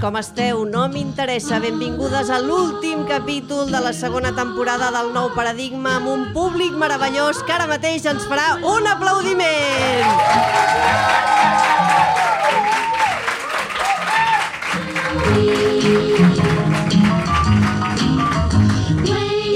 [0.00, 0.64] Com esteu?
[0.64, 1.58] No m'interessa.
[1.60, 7.42] Benvingudes a l'últim capítol de la segona temporada del nou paradigma amb un públic meravellós
[7.44, 10.08] que ara mateix ens farà un aplaudiment.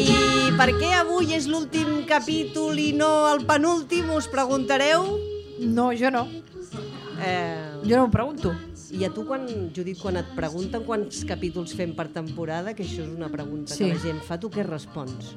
[0.04, 5.08] I per què avui és l'últim capítol i no el penúltim, us preguntareu?
[5.64, 6.26] No, jo no.
[7.24, 8.54] Eh, Jo no m'ho pregunto.
[8.94, 9.42] I a tu, quan,
[9.74, 13.82] Judit, quan et pregunten quants capítols fem per temporada, que això és una pregunta Sí.
[13.84, 15.34] que la gent fa, tu què respons?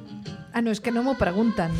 [0.52, 1.72] Ah, no, és que no m'ho pregunten.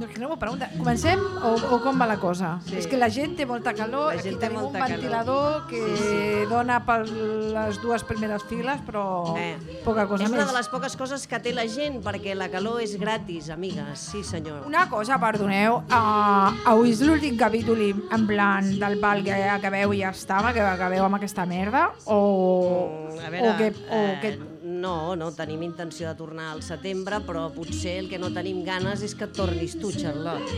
[0.00, 0.70] No, és que no m'ho pregunten.
[0.78, 2.54] Comencem o, o com va la cosa?
[2.64, 2.78] Sí.
[2.80, 4.94] És que la gent té molta calor, La gent aquí tenim un molta calor.
[4.96, 6.46] ventilador que Sí, sí.
[6.48, 9.58] dona per les dues primeres files, però Eh.
[9.84, 10.38] poca cosa és més.
[10.40, 13.98] una de les poques coses que té la gent, perquè la calor és gratis, amigues.
[13.98, 14.64] Sí, senyor.
[14.66, 17.78] Una cosa, perdoneu, uh, avui és l'últim capítol
[18.10, 23.10] en plan del pal que acabeu i ja estava, que acabeu amb aquesta merda, o,
[23.10, 24.38] Mm, a veure, o, que, o eh, que
[24.80, 29.02] no, no tenim intenció de tornar al setembre, però potser el que no tenim ganes
[29.06, 30.48] és que tornis tu, Charlotte.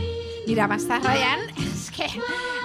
[0.47, 1.45] Mira, m'estàs ratllant.
[1.83, 2.05] És que,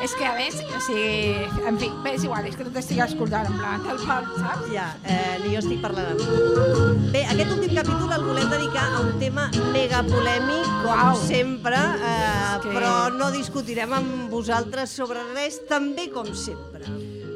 [0.07, 3.01] és que a més, o sigui, en fi, bé, és igual, és que no t'estic
[3.05, 4.69] escoltant, en plan, el pal, saps?
[4.73, 6.95] Ja, eh, ni jo estic parlant amb tu.
[7.13, 11.19] Bé, aquest últim capítol el volem dedicar a un tema mega polèmic, com Uau.
[11.27, 16.87] sempre, eh, que- però no discutirem amb vosaltres sobre res, també com sempre.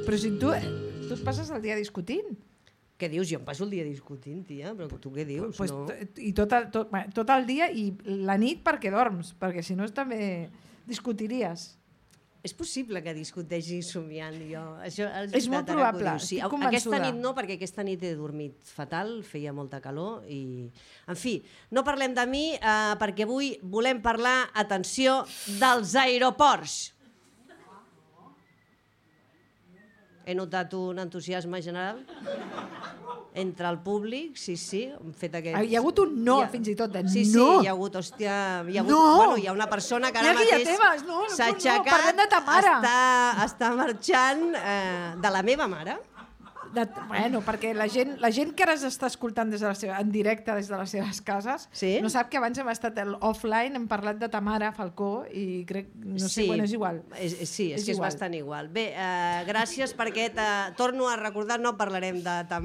[0.06, 0.54] Però si tu,
[1.10, 2.38] tu passes el dia discutint.
[3.02, 3.26] Què dius?
[3.26, 5.56] Jo em passo el dia discutint, tia, però tu què dius?
[5.58, 5.88] Pues, no?
[6.22, 7.88] I tot el, tot, tot el dia i
[8.30, 10.20] la nit perquè dorms, perquè si no també
[10.86, 11.72] discutiries.
[12.42, 14.62] És possible que discuteixi somiant jo.
[14.82, 16.14] Això és, És molt probable.
[16.22, 20.66] Sí, aquesta nit no, perquè aquesta nit he dormit fatal, feia molta calor i...
[21.10, 21.36] En fi,
[21.70, 25.20] no parlem de mi eh, perquè avui volem parlar, atenció,
[25.58, 26.91] dels aeroports.
[30.32, 31.98] He notat un entusiasme general
[33.34, 35.58] entre el públic, sí, sí, hem fet aquest...
[35.68, 37.60] Hi ha hagut un no, fins i tot, de sí, Sí, no.
[37.62, 38.34] hi ha hagut, hòstia,
[38.68, 39.00] hi ha hagut, No.
[39.16, 41.88] bueno, hi ha una persona que ara ha mateix temes, no, no, s'ha no, aixecat,
[41.88, 42.72] parlem de ta mare.
[42.78, 42.96] està,
[43.46, 45.96] està marxant eh, de la meva mare.
[46.72, 49.98] De, bueno, perquè la gent, la gent que ara s'està escoltant des de la seva,
[50.00, 51.98] en directe des de les seves cases Sí?
[52.00, 55.64] no sap que abans hem estat el offline, hem parlat de ta mare, Falcó, i
[55.68, 57.02] crec, no sé, bueno, és igual.
[57.18, 58.08] És, és, sí, és, És que és igual.
[58.08, 58.68] bastant igual.
[58.72, 62.60] Bé, eh, gràcies perquè eh, torno a recordar, no parlarem de ta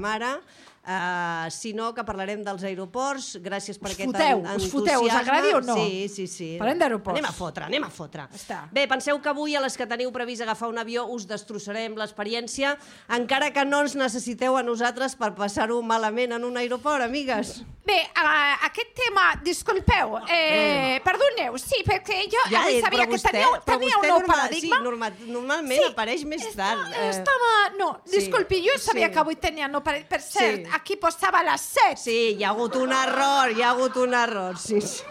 [0.88, 3.36] mare, eh, sinó que parlarem dels aeroports.
[3.42, 5.20] Gràcies per Us aquest foteu, en- us foteu, us entusiasme.
[5.20, 5.74] agradi o no?
[5.76, 6.56] Sí, sí, sí.
[6.58, 7.18] Parlem d'aeroports.
[7.18, 8.22] Anem a fotre, anem a fotre.
[8.34, 8.68] Està.
[8.72, 12.76] Bé, penseu que avui a les que teniu previst agafar un avió us destrossarem l'experiència,
[13.08, 17.62] encara que no ens necessiteu a nosaltres per passar-ho malament en un aeroport, amigues.
[17.88, 23.30] Bé, uh, aquest tema, disculpeu, eh, perdoneu, sí, perquè jo ja, eh, sabia que vostè-
[23.30, 24.76] teníeu vostè un nou normal- paradigma.
[24.76, 26.80] Sí, normal, normalment apareix més tard.
[26.86, 27.08] Estava, eh.
[27.10, 29.12] estava, no, sí, disculpi, jo sabia sí.
[29.14, 30.08] que avui tenia no paradigma.
[30.10, 30.70] Per cert, Sí.
[30.78, 31.96] Aquí postava les 7.
[32.00, 35.02] Sí, hi ha hagut un error, hi ha hagut un error, sí, sí.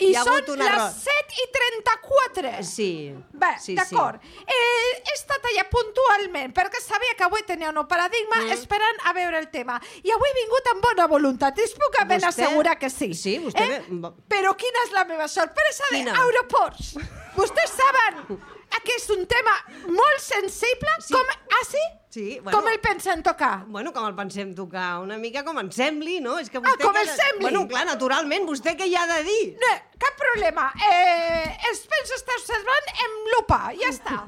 [0.00, 0.82] I hi ha són hagut un error.
[0.90, 2.52] les 7 i 34.
[2.66, 2.88] Sí.
[3.32, 4.20] Bé, sí, d'acord.
[4.44, 8.52] Eh, he estat allà puntualment perquè sabia que avui tenia un paradigma Mm.
[8.58, 9.80] esperant a veure el tema.
[10.04, 13.14] I avui he vingut amb bona voluntat, us puc ben Vostè- assegurar que sí.
[13.14, 13.82] Sí, vostè Eh?
[13.88, 16.12] ve- Però quina és la meva sorpresa Quina?
[16.12, 16.94] d'aeroports?
[17.36, 18.38] Vostès saben
[18.84, 19.52] que és un tema
[19.88, 21.12] molt sensible, Sí.
[21.14, 21.26] com...
[21.28, 21.78] Ah, sí?
[22.10, 22.58] Sí, bueno.
[22.58, 23.64] Com el pensen tocar?
[23.70, 24.98] Bueno, com el pensem tocar?
[24.98, 26.40] Una mica com ens sembli, no?
[26.42, 27.04] És que vostè Ah, com que...
[27.04, 27.44] el sembli.
[27.44, 29.44] Bueno, clar, naturalment, vostè què hi ha de dir?
[29.62, 29.70] No,
[30.02, 30.64] cap problema.
[30.90, 34.18] Eh, els penso estar observant amb lupa, ja està.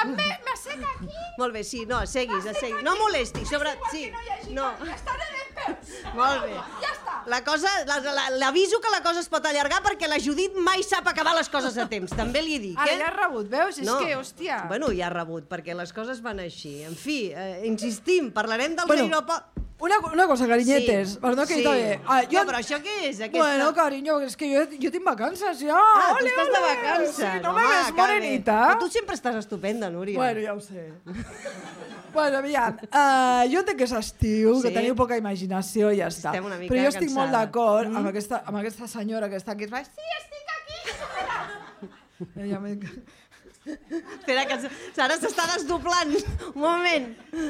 [0.00, 1.12] A mi m'assec aquí...
[1.36, 2.80] Molt bé, sí, no, seguis, seguis.
[2.86, 3.76] No molesti, sobre...
[3.92, 4.08] Sí,
[4.56, 4.70] no.
[4.96, 5.94] Estaré ben peus.
[6.16, 6.56] Molt bé.
[6.86, 7.05] Ja està.
[7.26, 10.82] La cosa, la- la- l'aviso que la cosa es pot allargar perquè la Judit mai
[10.86, 12.98] sap acabar les coses a temps, també li dic, Ara eh?
[13.00, 13.78] ja has rebut, veus?
[13.82, 14.62] És que, hòstia...
[14.68, 16.82] Bueno, ja ha rebut, perquè les coses van així.
[16.86, 19.52] En fi, eh, insistim, parlarem dels Bueno, aeroports...
[19.78, 21.64] Una, una cosa, cariñetes, Sí, perdó que sí.
[22.08, 23.42] Ah, No, però això què és, aquesta?
[23.42, 25.76] Bueno, cariño, és que jo, jo tinc vacances ja.
[25.76, 26.70] Ah, tu ole, estàs de ole.
[26.70, 27.16] vacances.
[27.18, 27.98] Sí, no home, me ves bé.
[28.00, 28.56] morenita.
[28.70, 30.16] Però tu sempre estàs estupenda, Núria.
[30.16, 30.92] Bueno, ja ho sé.
[32.16, 34.62] bueno, aviam, uh, jo entenc que és estiu, Sí.
[34.66, 36.32] que teniu poca imaginació i ja està.
[36.32, 37.36] Però jo estic molt cansades.
[37.36, 37.96] d'acord Mm.
[38.02, 39.66] amb, aquesta, amb aquesta senyora que està aquí.
[39.70, 42.40] Va, sí, estic aquí.
[42.42, 42.78] Ella me...
[43.66, 44.56] Espera, que
[44.94, 46.12] Sara s'està desdoblant.
[46.54, 47.08] Un moment.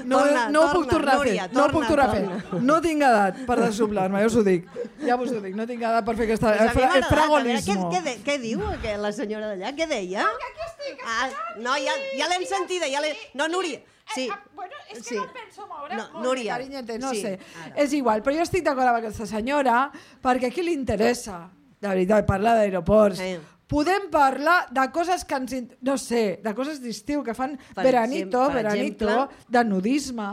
[0.08, 1.26] No, torna, no torna, puc tornar a fer.
[1.26, 2.38] Núria, no puc tornar a torna.
[2.40, 2.60] fer.
[2.70, 4.64] No tinc edat per desdoblar-me, ja us ho dic.
[5.04, 6.54] Ja us ho dic, no tinc edat per fer aquesta...
[6.56, 7.90] Pues a el, el a fragolismo.
[7.92, 9.74] Què, què, què diu que la senyora d'allà?
[9.76, 10.24] Què deia?
[10.48, 11.04] Aquí estic.
[11.04, 11.28] Ah,
[11.60, 12.88] no, ja, ja l'hem sentida.
[12.88, 13.04] Ja
[13.36, 13.82] no, Núria,
[14.14, 14.26] sí.
[14.26, 15.14] Eh, ah, bueno, és que Sí.
[15.16, 15.96] no penso moure.
[15.96, 16.54] No, Núria.
[16.54, 17.38] Carinyete, no Sí, sé.
[17.64, 17.74] ara.
[17.76, 19.90] És igual, però jo estic d'acord amb aquesta senyora
[20.22, 21.50] perquè a qui li interessa,
[21.80, 23.18] de veritat, parlar d'aeroports.
[23.18, 23.36] Sí.
[23.66, 25.52] podem parlar de coses que ens...
[25.82, 29.36] No sé, de coses d'estiu que fan Per veranito, exemple- per veranito, exemple?
[29.48, 30.28] de nudisme,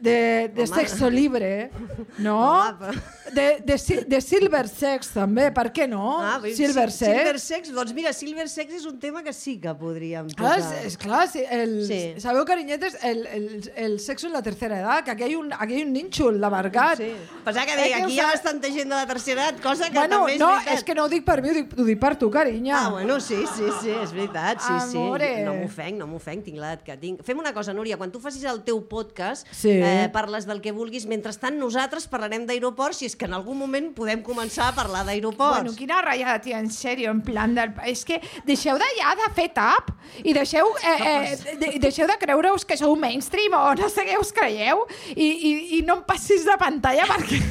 [0.00, 0.66] de, de Home.
[0.74, 1.70] sexo libre,
[2.18, 2.38] no?
[2.68, 2.96] Home,
[3.32, 6.20] De, de, si- de silver sex, també, per què no?
[6.22, 7.16] Ah, bé, silver sí, sex.
[7.16, 10.58] Silver sex, doncs mira, Silver sex és un tema que sí que podríem Ah, tocar.
[10.60, 12.14] és, és clar, sí, el, Sí.
[12.22, 15.52] sabeu, carinyetes, el, el, el sexo en la tercera edat, que aquí hi ha un,
[15.52, 16.98] aquí hi ha un nínxol de mercat.
[16.98, 17.10] Sí.
[17.44, 19.90] Pensava que Eh, deia, que aquí hi ha bastanta gent de la tercera edat, cosa
[19.90, 20.74] que Bueno, també és no, veritat.
[20.78, 22.86] és que no ho dic per mi, ho dic, ho dic per tu, carinya.
[22.86, 25.34] Ah, bueno, sí, sí, sí, és veritat, sí, Amore.
[25.38, 25.42] sí.
[25.42, 27.22] No m'ofenc, no m'ofenc, tinc l'edat que tinc.
[27.24, 29.75] Fem una cosa, Núria, quan tu facis el teu podcast, Sí.
[29.82, 33.92] Eh, parles del que vulguis, mentrestant nosaltres parlarem d'aeroports, si és que en algun moment
[33.96, 35.62] podem començar a parlar d'aeroports.
[35.62, 37.74] Bueno, quina ratllada, tia, en sèrio, en plan del...
[37.86, 39.92] És que deixeu de ja de fer tap
[40.24, 44.18] i deixeu, eh, eh, de, deixeu de creure-us que sou mainstream o no sé què
[44.20, 47.42] us creieu i, i, i no em passis de pantalla perquè...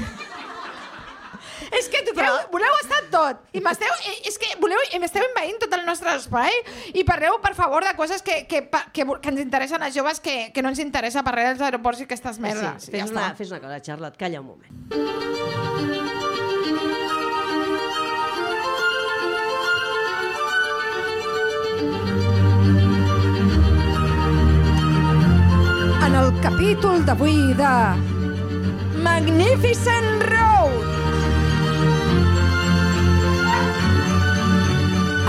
[1.80, 3.92] És que toqueu, Però- voleu estar tot i m'esteu,
[4.30, 6.52] és que voleu, i m'esteu envaint tot el nostre espai
[6.94, 8.64] i parleu, per favor, de coses que, que,
[8.94, 12.08] que, que ens interessen a joves que, que no ens interessa parlar dels aeroports i
[12.10, 12.88] aquestes merdes.
[12.88, 15.86] Sí, I fes, ja una, fes una cosa, Charlotte, calla un moment.
[26.06, 27.72] En el capítol d'avui de
[29.06, 30.22] Magnificent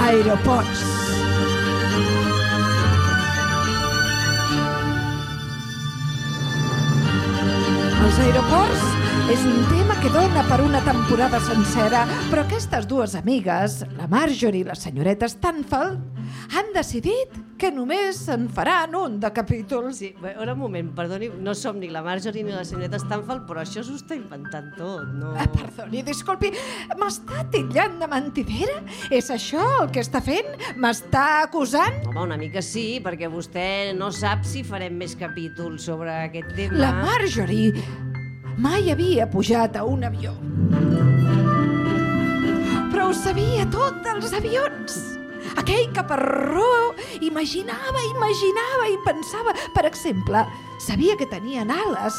[0.07, 0.83] Aeroports.
[8.05, 8.85] Els aeroports
[9.35, 14.63] és un tema que dona per una temporada sencera, però aquestes dues amigues, la Marjorie
[14.63, 15.99] i la senyoreta Stanfeld,
[16.55, 19.99] han decidit que només en faran un de capítols.
[19.99, 23.63] Sí, bé, un moment, perdoni, no som ni la Marjorie ni la senyoreta Stanfeld, però
[23.63, 25.33] això s'ho està inventant tot, no?
[25.37, 26.53] Ah, perdoni, disculpi,
[27.01, 28.79] m'està titllant de mentidera?
[29.11, 30.53] És això el que està fent?
[30.83, 32.03] M'està acusant?
[32.11, 33.67] Home, una mica sí, perquè vostè
[33.97, 36.81] no sap si farem més capítols sobre aquest tema.
[36.83, 37.73] La Marjorie
[38.61, 40.37] mai havia pujat a un avió.
[42.93, 45.16] Però ho sabia tot dels avions.
[45.57, 49.55] Aquell caparró imaginava, imaginava i pensava.
[49.75, 50.45] Per exemple,
[50.79, 52.19] sabia que tenien ales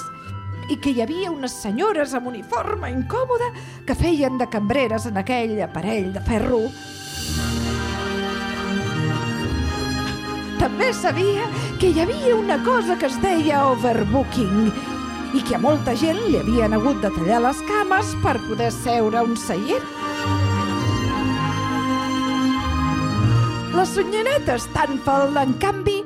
[0.70, 3.52] i que hi havia unes senyores amb uniforme incòmode
[3.88, 6.66] que feien de cambreres en aquell aparell de ferro.
[10.58, 11.46] També sabia
[11.80, 14.72] que hi havia una cosa que es deia overbooking
[15.38, 19.22] i que a molta gent li havien hagut de tallar les cames per poder seure
[19.24, 19.86] un seient.
[23.78, 26.00] La senyoreta Stanfeld, en canvi,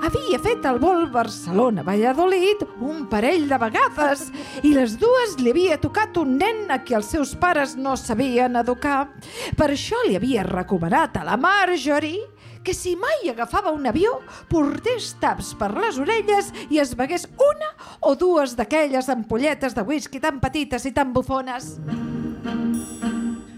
[0.00, 4.22] havia fet el vol Barcelona-Valladolid un parell de vegades
[4.64, 8.56] i les dues li havia tocat un nen a qui els seus pares no sabien
[8.56, 9.10] educar.
[9.60, 12.24] Per això li havia recomanat a la Marjorie
[12.64, 14.14] que si mai agafava un avió
[14.48, 20.16] portés taps per les orelles i es begués una o dues d'aquelles ampolletes de whisky
[20.16, 21.74] tan petites i tan bufones.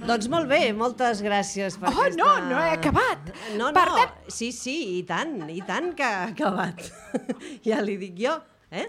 [0.04, 2.18] Doncs molt bé, moltes gràcies per Oh, aquesta...
[2.20, 3.30] no, no he acabat.
[3.56, 6.84] No, no, Per tant- sí, sí, i tant, i tant que ha acabat.
[7.70, 8.36] ja li dic jo,
[8.70, 8.84] eh?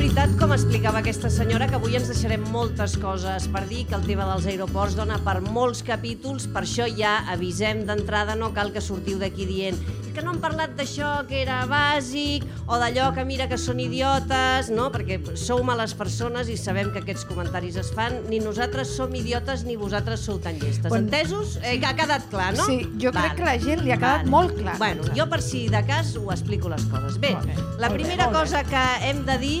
[0.00, 4.04] Veritat, com explicava aquesta senyora, que avui ens deixarem moltes coses per dir, que el
[4.08, 8.82] tema dels aeroports dona per molts capítols, per això ja avisem d'entrada, no cal que
[8.84, 9.78] sortiu d'aquí dient
[10.14, 14.70] que no han parlat d'això, que era bàsic, o d'allò que mira que són idiotes,
[14.74, 14.88] no?
[14.94, 18.20] Perquè sou males persones i sabem que aquests comentaris es fan.
[18.30, 20.88] Ni nosaltres som idiotes ni vosaltres sou tan llestes.
[20.88, 21.06] Bueno.
[21.08, 21.58] Entesos?
[21.62, 22.66] Eh, que ha quedat clar, no?
[22.66, 24.78] Sí, jo crec que la gent li ha quedat molt clar.
[24.80, 27.20] Bueno, jo per si de cas ho explico les coses.
[27.20, 29.60] Bé, bé, la primera cosa que hem de dir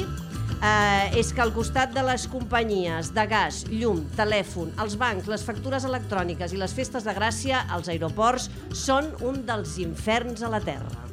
[0.62, 5.44] eh, és que al costat de les companyies de gas, llum, telèfon, els bancs, les
[5.44, 10.62] factures electròniques i les festes de gràcia, els aeroports són un dels inferns a la
[10.64, 11.06] Terra.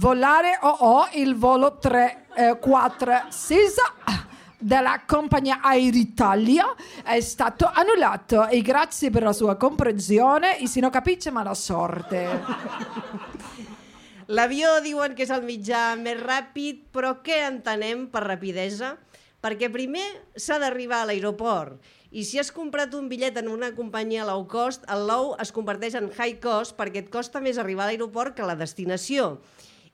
[0.00, 4.29] Volare OO il volo 346
[4.60, 11.30] della compagnia Air Italia è stato annullato e grazie per la sua comprensione non capisce
[11.30, 12.28] mala sorte.
[14.30, 18.94] L'avió diuen que és el mitjà més ràpid, però què entenem per rapidesa?
[19.42, 20.06] Perquè primer
[20.38, 24.86] s'ha d'arribar a l'aeroport i si has comprat un bitllet en una companyia low cost,
[24.90, 28.46] el low es converteix en high cost perquè et costa més arribar a l'aeroport que
[28.46, 29.38] la destinació.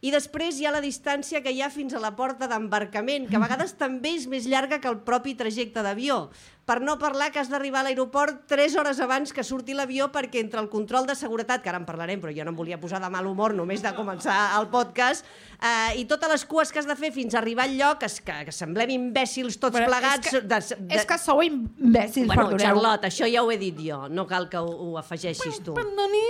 [0.05, 3.38] I després hi ha la distància que hi ha fins a la porta d'embarcament, que
[3.38, 6.29] a vegades també és més llarga que el propi trajecte d'avió.
[6.69, 10.43] Per no parlar que has d'arribar a l'aeroport 3 hores abans que surti l'avió perquè
[10.43, 13.00] entre el control de seguretat, que ara en parlarem, però jo no em volia posar
[13.00, 15.25] de mal humor només de començar el podcast,
[15.62, 18.21] eh, i totes les cues que has de fer fins a arribar al lloc, es,
[18.21, 20.29] que, que semblem imbècils tots Però és plegats...
[20.29, 20.95] que- de, de...
[21.00, 22.67] És que sou imbècils, Bueno, perdoneu.
[22.67, 25.73] Charlotte, això ja ho he dit jo, no cal que ho, ho afegeixis tu.
[25.79, 26.26] Perdoni.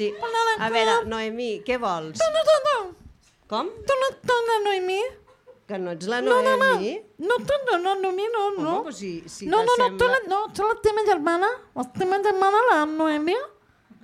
[0.00, 0.14] Sí.
[0.58, 2.16] A veure, Noemí, què vols?
[2.16, 2.76] No, no, no.
[3.52, 3.66] Com?
[3.84, 5.00] Tu no ets la Noemí?
[5.68, 6.68] Que no ets la No, no, no.
[6.70, 6.94] Noemí?
[7.18, 8.76] No, tu no, no, Noemí, no, Home, no.
[8.86, 11.50] però si, si no, no, no, tu la, no, ets la teva germana.
[11.76, 13.36] La teva germana, la Noemí.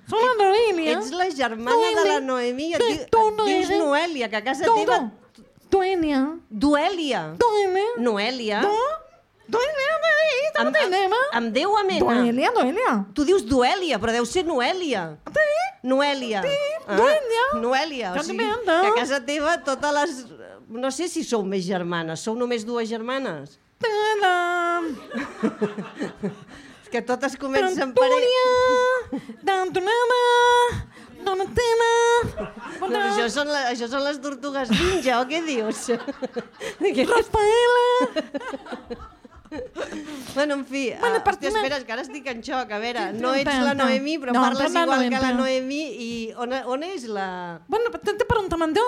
[0.05, 0.99] Sou la Noemí, eh?
[0.99, 3.81] Ets la germana de la Noemí, et, diu, tu, et dius Noemí.
[3.81, 5.01] Noèlia, que a casa Tu, teva...
[5.33, 5.47] tu.
[5.71, 7.25] Duèlia.
[7.41, 7.89] Noemí.
[8.05, 8.61] Noèlia.
[8.69, 9.06] Tu.
[9.47, 11.37] Duènia, Noemí, tu Amb, no tenim, amb, eh?
[11.39, 12.03] amb Déu amena.
[12.03, 12.95] Duèlia, Duèlia.
[13.15, 15.03] Tu dius Duèlia, però deu ser Noèlia.
[15.31, 15.45] Sí.
[15.87, 16.41] Noèlia.
[16.43, 16.57] Sí,
[16.89, 17.45] Duèlia.
[17.61, 20.17] Noèlia, o sigui, que a casa teva totes les...
[20.67, 23.55] No sé si sou més germanes, sou només dues germanes?
[23.79, 24.35] Tela.
[26.87, 28.07] És que totes comencen per...
[28.07, 29.31] Antònia.
[29.47, 30.21] D'Antonema.
[31.27, 31.89] Donatella.
[32.87, 35.89] No, això, són la, això són les tortugues ninja, o què dius?
[37.11, 37.85] Rafaela.
[40.35, 42.71] bueno, en fi, Bueno, uh, per hòstia, mi- espera, que ara estic en xoc.
[42.71, 43.73] A veure, no ets la.
[43.73, 45.81] Noemí, però No, parles la igual que Noemí, la Noemí.
[46.07, 47.59] I on, on és la...
[47.67, 48.81] Bueno, te, preguntando.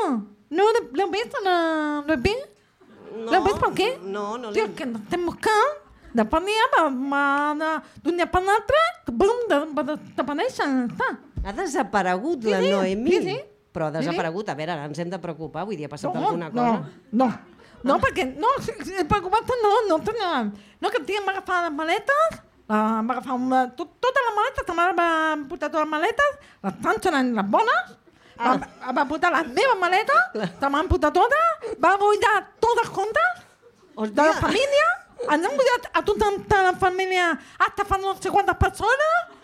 [0.50, 0.80] ¿No lo?
[0.80, 1.38] ¿Lo, lo has visto?
[1.44, 4.00] No, ¿Lo has visto por qué?
[4.04, 6.66] No, no Tío, que no estem buscant de per dia,
[8.04, 10.88] d'un dia per l'altre, que bum, de, de, desapareixen.
[11.46, 13.38] Ha desaparegut la Sí, sí, sí, sí.
[13.72, 14.50] Però ha desaparegut.
[14.50, 15.66] A veure, ara ens hem de preocupar.
[15.70, 16.66] Vull dir, ha passat No, alguna cosa.
[17.12, 17.25] no.
[17.25, 17.30] No,
[18.03, 20.43] perquè, no, si et preocupa't, no, no tenia...
[20.79, 22.38] No, que em va agafar les maletes,
[22.69, 25.09] uh, em va agafar una, tot, totes les maletes, ta mare va
[25.50, 27.95] portar totes les maletes, les tan seran les bones,
[28.39, 28.53] Ah.
[28.55, 33.41] va, va portar les meves maletes, te m'han portat totes, va buidar totes comptes,
[34.00, 34.86] de la família,
[35.27, 39.36] ens han buidat a tota la família hasta fa no sé quantes persones,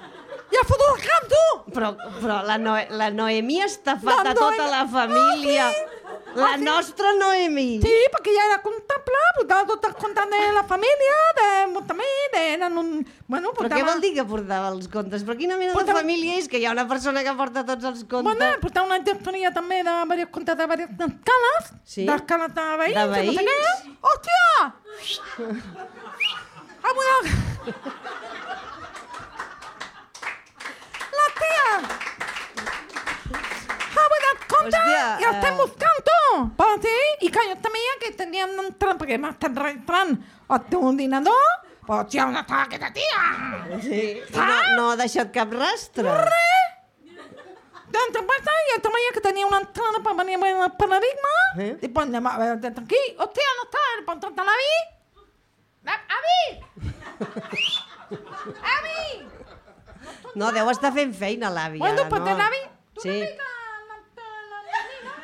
[0.54, 1.44] i ha fotut el camp, tu!
[1.76, 1.90] Però,
[2.22, 5.68] però la, Noe la Noemí ha estafat La a tota la família.
[5.68, 5.95] Ah, sí?
[6.36, 6.64] La Ah, sí?
[6.66, 7.80] nostra Noemí.
[7.82, 12.42] Sí, perquè ja era comptable, portava tots els comptes de la família, de Montamí, de...
[12.56, 12.90] Eren un...
[13.28, 13.80] Bueno, Però portava...
[13.80, 15.24] què vol dir que portava els comptes?
[15.24, 17.88] Però quina mena de Portava- família és que hi ha una persona que porta tots
[17.92, 18.28] els comptes?
[18.36, 22.04] Bueno, portava una gestoria també de diversos comptes de diverses escales, Sí?
[22.12, 23.56] d'escales de veïns, De i no sé veïns?
[23.56, 23.98] què.
[24.12, 24.46] Hòstia!
[26.86, 27.18] Ah, bueno...
[31.18, 31.68] La tia!
[33.96, 34.04] Ha
[34.66, 35.58] Hòstia, i el estem eh.
[35.62, 36.20] buscant, tu!
[36.58, 40.16] Per dir, i que jo també que teníem d'entrar, perquè m'ha estat registrant
[40.50, 41.46] el teu ordinador,
[41.86, 43.22] però tia, on està aquesta tia?
[43.86, 44.02] Sí.
[44.36, 44.46] No,
[44.78, 46.10] no ha deixat cap rastre.
[47.96, 51.34] Dentro pasta y esta mañana que tenía una entrada para venir a ver el paradigma.
[51.58, 51.78] ¿Eh?
[51.82, 52.98] Y pues, a ver, desde aquí.
[53.18, 54.74] Hostia, no está el pantalón de Avi.
[55.86, 56.66] ¡Avi!
[58.76, 59.28] ¡Avi!
[60.36, 61.80] No, deu estar fent feina, l'àvia.
[61.80, 62.10] Bueno, no?
[62.10, 62.62] pues de l'Avi.
[62.96, 63.10] ¿Tú Sí.
[63.10, 63.46] no ves la- la-
[63.88, 64.84] la- la- la- ¿Tú no la ves?
[65.06, 65.15] Vaya,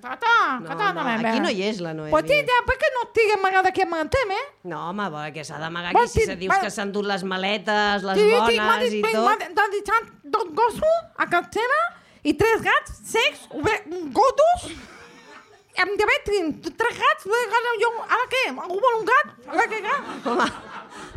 [0.00, 2.10] tata, No, tata, no, aquí no hi és la Noemí.
[2.10, 4.44] Pues tía, ¿por qué no sigue amagada aquí amagatem, eh?
[4.64, 8.02] No, home, bo, que s'ha d'amagar aquí si se dius que s'han dut les maletes,
[8.02, 9.46] les bones i tot.
[9.56, 11.80] m'ha deixat dos gossos a cartera
[12.24, 13.48] i tres gats secs,
[14.12, 14.68] gotos,
[15.82, 18.42] amb diabetis, tres gats, dos gats, jo, ara què?
[18.54, 19.32] Algú vol un gat?
[19.50, 20.12] Ara què gat?
[20.30, 20.46] Home,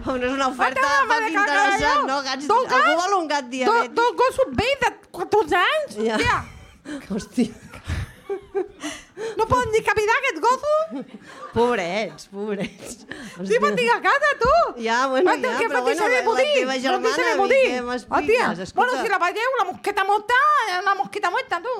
[0.05, 2.17] home, no és una oferta Home, poc interessant, no?
[2.25, 3.93] Gats, dos algú gats, vol un gat Do, diabètic?
[4.01, 5.97] dos gossos vells de 14 anys?
[6.07, 6.41] Ja.
[7.11, 7.51] Hòstia, Hòstia,
[9.37, 11.05] no poden dir cavilar aquests gossos?
[11.53, 12.97] pobrets, pobrets.
[13.49, 14.51] Sí, me'n dic a casa, tu!
[14.83, 17.61] Ja, bueno, Vaig ja, que però bueno, de la budí, teva germana, de budí.
[17.65, 18.43] què m'expliques?
[18.51, 20.37] Hòstia, bueno, si la veieu, la mosqueta morta,
[20.81, 21.75] una mosqueta morta, tu.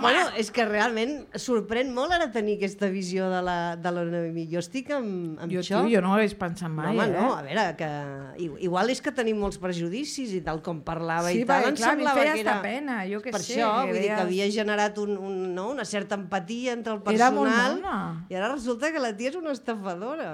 [0.00, 4.44] Bueno, és que realment sorprèn molt ara tenir aquesta visió de la, de la Noemí.
[4.50, 5.82] Jo estic amb, amb Jo, xoc.
[5.88, 7.16] tu, jo no ho hagués pensat No, mai, home, eh?
[7.16, 7.88] no, a veure, que
[8.68, 11.96] igual és que tenim molts prejudicis i tal com parlava Sí, i tal, em clar,
[11.96, 12.54] semblava feia que era...
[12.54, 15.36] esta pena, jo què per sé, això, que vull dir que havia generat un, un,
[15.58, 17.98] no, una certa empatia entre el Era molt personal mona.
[18.30, 20.32] i ara resulta que la tia és una estafadora.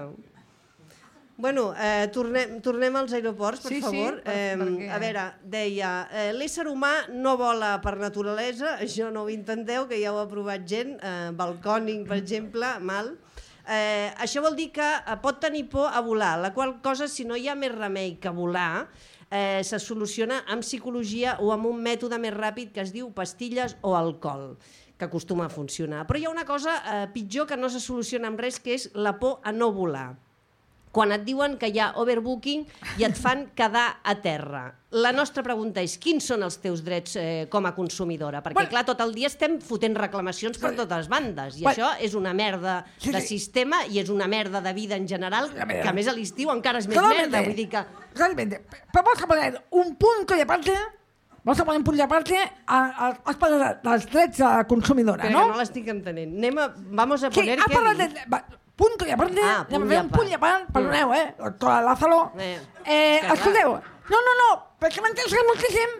[1.37, 4.21] Bueno, eh, tornem, tornem als aeroports, per Sí, sí, favor.
[4.23, 9.23] per- eh, perquè- A veure, deia, eh, l'ésser humà no vola per naturalesa, això no
[9.25, 13.19] ho intenteu, que ja ho ha provat gent, eh, Balcòning, per exemple, mal.
[13.67, 17.25] Eh, això vol dir que eh, pot tenir por a volar, la qual cosa, si
[17.25, 18.87] no hi ha més remei que volar,
[19.31, 23.77] eh, se soluciona amb psicologia o amb un mètode més ràpid que es diu pastilles
[23.81, 24.57] o alcohol
[24.97, 26.07] que acostuma a funcionar.
[26.07, 28.91] Però hi ha una cosa eh, pitjor que no se soluciona amb res, que és
[28.95, 30.15] la por a no volar.
[30.95, 32.61] Quan et diuen que hi ha overbooking
[33.01, 34.61] i et fan quedar a terra.
[34.95, 38.41] La nostra pregunta és, quins són els teus drets eh, com a consumidora?
[38.45, 38.71] Perquè, Bueno.
[38.71, 41.75] clar, tot el dia estem fotent reclamacions per totes bandes, i Bueno.
[41.91, 43.35] això és una merda Sí, de sí.
[43.39, 46.79] sistema i és una merda de vida en general, que a més a l'estiu encara
[46.79, 47.31] és més Totalmente.
[47.31, 47.47] merda.
[47.49, 47.85] Vull dir que...
[48.15, 48.63] Totalmente.
[48.93, 50.73] Pero vamos a poner un punto y aparte.
[51.43, 55.33] Vamos a poner un aparte a, a, has parlat dels drets de la consumidora, Però
[55.33, 55.43] no?
[55.43, 56.39] que no l'estic entenent.
[56.39, 56.69] Anem a...
[57.03, 58.13] Vamos a Sí, poner ha què parlat dir.
[58.15, 58.23] de...
[58.33, 58.39] Va,
[58.77, 60.73] punto y aparte, Ah, punt i un punt i apart, Mm.
[60.73, 61.35] perdoneu, eh?
[61.39, 62.33] Doctora Lázaro.
[62.39, 63.73] Eh, Eh, que escolteu,
[64.11, 64.49] no, no, no,
[64.81, 65.91] perquè m'interessa moltíssim.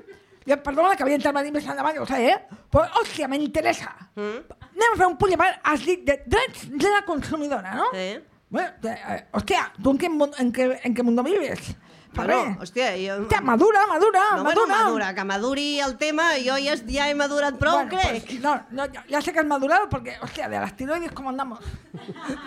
[0.47, 2.39] Jo, perdona que havia intervenit més endavant, ho sé, eh?
[2.71, 3.95] Però, hòstia, m'interessa.
[4.15, 4.43] Mm.
[4.75, 7.87] Anem a fer un punt i apart, has dit de drets de la consumidora, no?
[7.93, 8.19] Sí.
[8.51, 11.75] Bueno, de, eh, hòstia, tu en mun- en qué, en qué mundo vives?
[12.15, 13.23] Bueno, hòstia, jo...
[13.25, 14.85] Hòstia, madura, madura, No, bueno, madura.
[14.85, 18.25] madura, que maduri el tema, jo ja, ja he madurat prou, Bueno, crec.
[18.27, 21.31] pues, no, no, ya, ya sé que has madurado porque, hostia, de las tiroides, ¿cómo
[21.31, 21.61] andamos?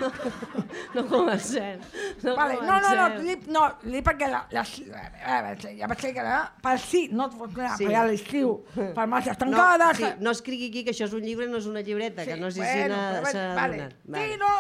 [0.94, 1.82] No com a cert.
[2.24, 5.88] No Vale, com no, no, no, li, no, li perquè la, la, a veure, ja
[5.90, 7.84] vaig dir que era per si no funcionarà, Sí.
[7.84, 7.88] sí.
[7.88, 8.54] perquè a l'estiu,
[8.96, 9.98] farmàcies No, tancades...
[9.98, 12.50] sí, no escrigui aquí que això és un llibre, no és una llibreta, que no
[12.52, 13.76] sé si bueno, n'ha- però s'ha bueno, vale.
[13.76, 13.94] adonat.
[14.06, 14.28] Vale.
[14.28, 14.52] Tiro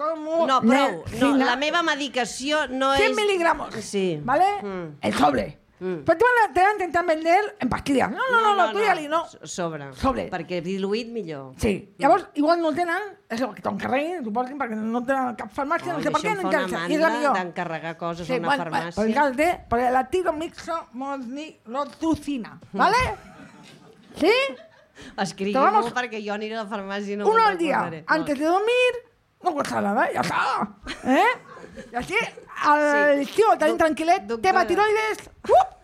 [0.00, 0.46] lexicomu...
[0.46, 0.70] No, prou.
[0.70, 3.16] No, nefina- la meva medicació no 100 és...
[3.16, 4.20] miligramos, Sí.
[4.24, 4.46] ¿vale?
[4.62, 4.98] Mm.
[5.00, 5.58] El sobre.
[5.80, 6.02] Mm.
[6.04, 8.10] Pero te van, a, te van intentar vender en pastillas.
[8.10, 9.24] No, no, no, no, tú ya li no.
[9.44, 9.86] Sobre.
[9.94, 10.26] Sobre.
[10.30, 11.54] Perquè diluït millor.
[11.56, 15.94] Sí, llavors, igual no tenen, és el que t'encarreguin, suposin, perquè no tenen cap farmàcia,
[15.94, 16.82] no, Oi, sé per què, no interessa.
[16.86, 17.32] I és la millor.
[17.38, 18.92] d'encarregar coses Sí, a una bueno, farmàcia.
[18.94, 22.98] Pues encara el té, perquè la tiro mixo moslilocina, ¿vale?
[24.20, 24.32] ¿Sí?
[25.16, 28.04] Escrigui-m'ho Tomamos- perquè jo aniré a la farmàcia i no Uno al día, recordaré.
[28.06, 28.92] antes de dormir,
[29.42, 30.68] no cuesta nada, ya está.
[31.04, 31.24] ¿Eh?
[31.92, 32.14] Y así,
[32.62, 33.32] al Sí.
[33.36, 34.40] tío también Doc- tranquilet, doctora.
[34.42, 35.74] tema tiroides, ¡uh!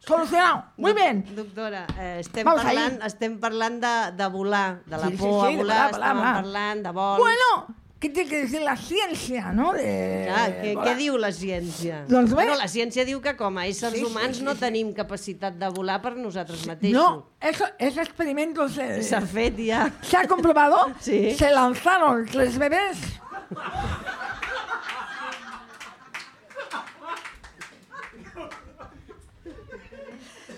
[0.00, 0.64] solucionado.
[0.76, 1.24] Muy bien.
[1.34, 3.06] Doctora, eh, estem, Vamos parlant, ahí.
[3.06, 5.92] estem parlant de, de volar, de la Sí, sí, por sí, a de volar, volar,
[5.92, 6.34] volar, volar.
[6.42, 7.18] parlant de vols...
[7.20, 7.66] Bueno,
[8.04, 9.72] ¿qué tiene que decir la ciencia, no?
[9.72, 10.84] De, Ah, què, volar.
[10.90, 12.02] què diu la ciència?
[12.06, 12.34] Doncs bé.
[12.34, 14.60] bueno, la ciència diu que com a éssers Sí, sí, humans sí, no sí.
[14.60, 16.98] tenim capacitat de volar per nosaltres mateixos.
[17.00, 19.86] No, eso, ese experimento se, S'ha fet ja.
[20.02, 20.84] se ha comprobado.
[21.00, 21.34] Sí.
[21.34, 22.98] Se lanzaron tres bebés.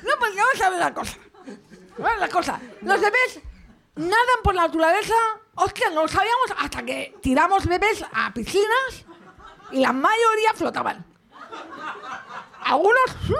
[0.02, 1.16] No, pues vamos a ver una cosa.
[1.98, 2.60] Vamos a ver la cosa.
[2.82, 3.40] Los bebés
[3.96, 5.14] nadan por la naturaleza.
[5.54, 9.04] Hostia, no lo sabíamos hasta que tiramos bebés a piscinas
[9.72, 11.04] y la mayoría flotaban.
[12.64, 13.34] Algunos ¡uh!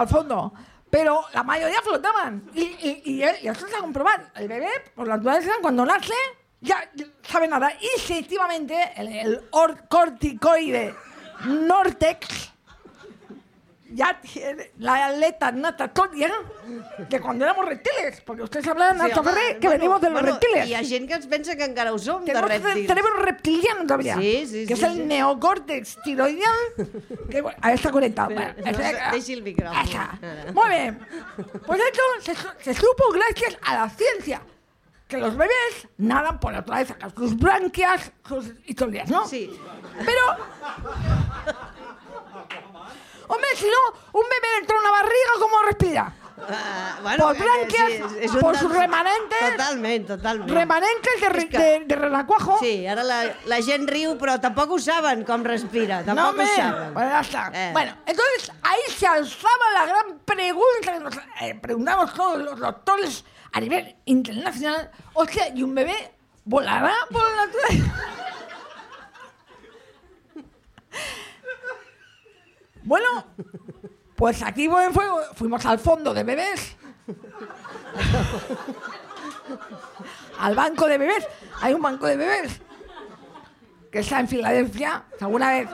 [0.00, 0.52] al fondo,
[0.90, 2.48] pero la mayoría flotaban.
[2.54, 4.24] Y, y, esto se ha comprobado.
[4.34, 6.14] El bebé, por la naturaleza, cuando nace,
[6.60, 6.88] ya
[7.22, 7.72] sabe nada.
[7.80, 10.94] Y efectivamente, el, el or- corticoide
[11.44, 12.52] Nortex
[13.90, 16.30] ya tiene la aleta natatoria
[17.08, 18.20] de cuando éramos reptiles.
[18.20, 20.66] Porque ustedes hablan, home, Ferrer, que venimos de los bueno, reptiles.
[20.68, 22.86] Hi ha gent que ens pensa que encara ho som, de Tenemos el rèptils.
[22.86, 24.16] cerebro reptiliano todavía.
[24.16, 25.02] Sí, sí, Que sí, es el sí.
[25.04, 26.56] neocórtex tiroideal.
[27.30, 28.30] Que, bueno, ahí está conectado.
[28.30, 29.10] Espera, Bueno, no, espera.
[29.12, 29.82] deixi el micrófono.
[29.82, 30.18] Esa.
[30.52, 30.98] Muy bien.
[31.66, 34.42] Pues esto se, su- se supo gracias a la ciencia.
[35.08, 39.26] Que los bebés nadan por la naturaleza, con sus branquias, sus historias, ¿no?
[39.26, 39.50] Sí.
[40.04, 40.22] Pero.
[43.58, 46.14] Si no, un bebé dentro de una barriga, ¿cómo respira?
[46.50, 49.38] Ah, bueno, Por que branquias, por dels- sus remanentes.
[49.56, 50.50] Totalment, totalment.
[50.50, 52.58] Remanentes de, És que- de, de renacuajo.
[52.60, 56.46] Sí, ara la, la gent riu, però tampoc ho saben com respira, tampoc No, ho
[56.54, 56.94] saben.
[56.94, 57.50] Bueno, ya está.
[57.52, 57.70] Eh.
[57.72, 63.24] Bueno, entonces ahí se alzaba la gran pregunta que nos eh, preguntamos todos los doctores
[63.52, 64.92] a nivel internacional.
[65.14, 67.94] O sea, ¿y un bebé volará por la naturaleza?
[72.88, 73.26] Bueno,
[74.16, 76.74] pues aquí Buen Fuego fuimos al fondo de bebés.
[80.38, 81.28] al banco de bebés.
[81.60, 82.62] Hay un banco de bebés
[83.92, 85.04] que está en Filadelfia.
[85.18, 85.68] Si alguna vez,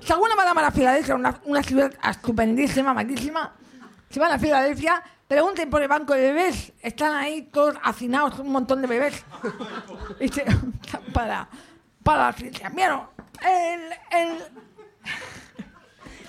[0.00, 3.52] si alguna va a llamar a Filadelfia, una, una ciudad estupendísima, maquísima,
[4.10, 6.72] si van a Filadelfia, pregunten por el banco de bebés.
[6.82, 9.24] Están ahí todos hacinados, un montón de bebés.
[11.14, 11.48] Para,
[12.02, 12.34] para.
[12.72, 13.02] Vieron,
[13.40, 14.42] el, el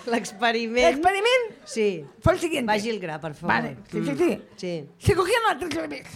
[0.08, 0.88] L'experiment...
[0.94, 2.06] experimento Sí.
[2.22, 2.68] fue el siguiente.
[2.72, 3.56] Vagi al gra, per favor.
[3.56, 4.18] Vale, sí, sí, Mm.
[4.18, 4.42] sí.
[4.56, 6.08] Sí, Se cogieron a tres bebés.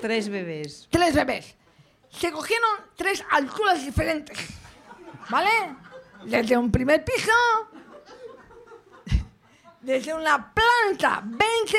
[0.00, 0.88] tres bebés.
[0.90, 1.56] Tres bebés.
[2.10, 4.36] Se cogieron tres alturas diferentes.
[5.28, 5.50] ¿Vale?
[6.24, 7.32] Desde un primer piso,
[9.80, 11.78] desde una planta 20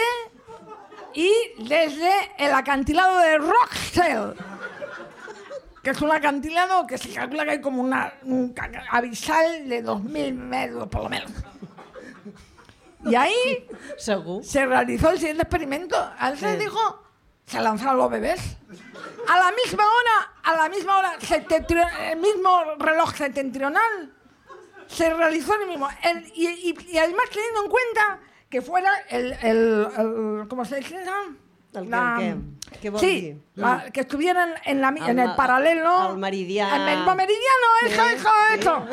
[1.13, 1.31] y
[1.67, 4.33] desde el acantilado de Rockshell.
[5.83, 8.53] Que es un acantilado que se calcula que hay como una, un
[8.91, 11.31] abisal de 2.000 metros por lo menos.
[13.05, 13.67] Y ahí
[14.43, 15.95] se realizó el siguiente experimento.
[16.19, 17.03] Al se dijo,
[17.45, 18.57] se lanzaron los bebés.
[19.27, 21.13] A la misma hora, a la misma hora,
[22.11, 24.13] el mismo reloj septentrional,
[24.87, 25.87] se realizó el mismo.
[26.03, 30.75] El- y, y- y además teniendo en cuenta que fuera el, el, el- ¿cómo se
[30.77, 31.01] dice?
[31.01, 31.11] eso?
[32.81, 33.37] Què vol sí, dir?
[33.55, 36.11] la- que estuvieran en, la, El en el paralelo.
[36.11, 36.75] el meridià.
[36.75, 38.29] El mismo meridiano, eso, Sí, eso,
[38.59, 38.85] eso.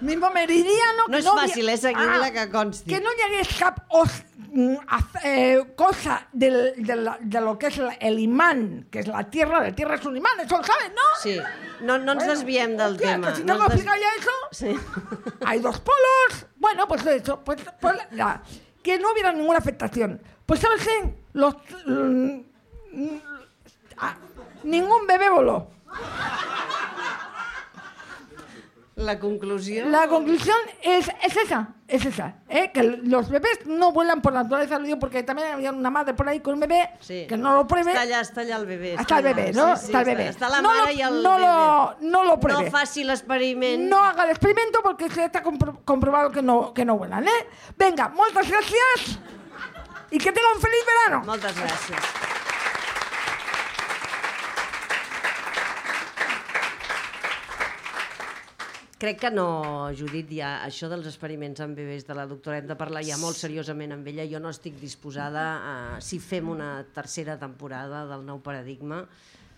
[0.00, 1.04] Mismo meridiano.
[1.08, 2.90] No és hi- fàcil, eh, seguir-la, que consti.
[2.90, 4.10] Que no hi hagués cap os,
[4.50, 4.74] mm,
[5.22, 9.22] eh, cosa del, de, la- de lo que es la- el imán, que es la
[9.30, 11.02] Tierra, la Tierra es un imán, eso lo sabes, ¿no?
[11.22, 11.38] Sí,
[11.80, 13.28] no, no ens desviem del Hostia, tema.
[13.30, 14.74] que si no tengo des- ya eso, Sí.
[15.46, 16.46] hay dos polos.
[16.56, 18.42] Bueno, pues eso, pues, pues la-
[18.82, 20.20] que no hubiera ninguna afectación.
[20.44, 21.14] Pues ¿sabes qué?
[21.32, 21.54] Los,
[21.86, 22.44] mm, mm,
[23.98, 24.14] ah,
[24.62, 25.68] ningún bebé voló.
[28.96, 29.86] La conclusió...
[29.86, 32.70] La conclusión es, es esa, es esa, ¿eh?
[32.72, 36.28] que los bebés no vuelan por naturaleza, lo digo porque también había una madre por
[36.28, 37.26] ahí con un bebé Sí.
[37.28, 37.90] que no lo pruebe.
[37.92, 38.92] Està allà, està allà el bebè.
[39.02, 39.74] Està el bebé, ¿no?
[39.74, 40.28] Sí, sí, está el bebé.
[40.30, 41.42] Està la no mare lo, i el no bebè.
[41.42, 42.64] Lo, no lo pruebe.
[42.66, 43.88] No faci l'experiment.
[43.90, 47.48] No haga el experimento porque se está compro- comprobado que no, que no vuelan, ¿eh?
[47.76, 49.18] Venga, muchas gracias
[50.12, 51.24] y que tengan un feliz verano.
[51.26, 52.33] Moltes gràcies.
[59.04, 62.76] Crec que no, Judit, ja això dels experiments amb bebès de la doctora hem de
[62.80, 64.24] parlar ja molt seriosament amb ella.
[64.30, 69.02] Jo no estic disposada a, si fem una tercera temporada del nou paradigma,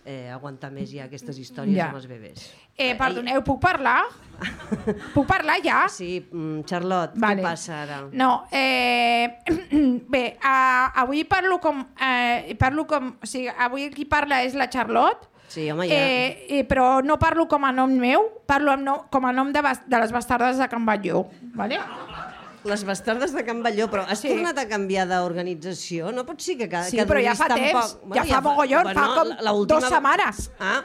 [0.03, 1.85] eh, aguantar més ja aquestes històries Ja.
[1.87, 2.49] amb els bebès.
[2.75, 4.01] Eh, perdoneu, puc parlar?
[5.15, 5.85] puc parlar ja?
[5.87, 7.39] Sí, mm, Charlotte, Vale.
[7.39, 8.01] què passa ara?
[8.11, 9.31] No, eh,
[10.11, 14.67] bé, uh, avui parlo com, eh, parlo com, o sigui, avui qui parla és la
[14.67, 15.95] Charlotte, Sí, home, ja...
[15.95, 19.51] eh, eh, però no parlo com a nom meu, parlo amb nom, com a nom
[19.55, 21.79] de, bas, de les bastardes de Can Batlló, vale?
[22.67, 24.27] Les bastardes de Can Balló, però has Sí.
[24.27, 26.09] tornat a canviar d'organització?
[26.11, 28.13] No pot ser que, ca- Sí, que però ja fa temps, poc.
[28.17, 30.51] ja fa mogollon, fa com última- dos setmanes.
[30.59, 30.81] Ah,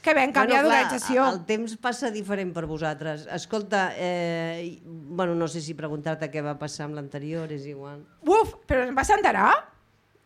[0.00, 1.24] Que vam canviar bueno, d'organització.
[1.34, 3.26] El temps passa diferent per vosaltres.
[3.26, 8.04] Escolta, eh, bueno, no sé si preguntar-te què va passar amb l'anterior, és igual.
[8.22, 9.50] Uf, però em vas enterar?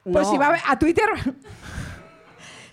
[0.04, 0.12] No.
[0.20, 1.08] Però si va haver- a Twitter...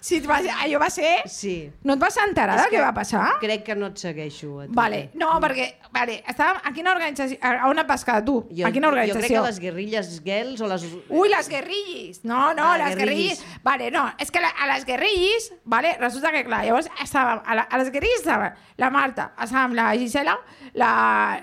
[0.08, 1.10] si et va, allò va ser...
[1.28, 1.56] Sí.
[1.84, 3.26] No et vas enterar del que que va passar?
[3.42, 4.62] Crec que no et segueixo.
[4.62, 4.74] A tu.
[4.78, 5.66] Vale, no, perquè
[5.96, 7.38] vale, estàvem, a quina organització...
[7.42, 8.38] A on et vas quedar tu?
[8.50, 9.42] Jo, a quina Jo crec organització?
[9.42, 10.86] que les guerrilles girls o les...
[11.10, 12.22] Ui, les guerrillis!
[12.24, 13.40] No, no, Ah, les guerrillis.
[13.42, 13.62] guerrillis.
[13.68, 17.56] Vale, no, és que la, a les guerrillis, vale, resulta que, clar, llavors estàvem, a,
[17.62, 20.38] la, a les guerrillis estava la Marta, estava amb la Gisela,
[20.74, 20.92] la,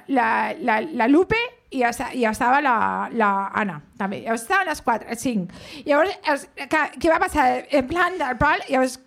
[0.09, 0.29] la,
[0.61, 1.37] la, la Lupe
[1.75, 2.77] i, i estava la,
[3.13, 4.23] la Anna, també.
[4.25, 5.51] Llavors estaven les quatre, les cinc.
[5.87, 7.49] Llavors, els, que, què va passar?
[7.71, 8.99] En plan del pal, llavors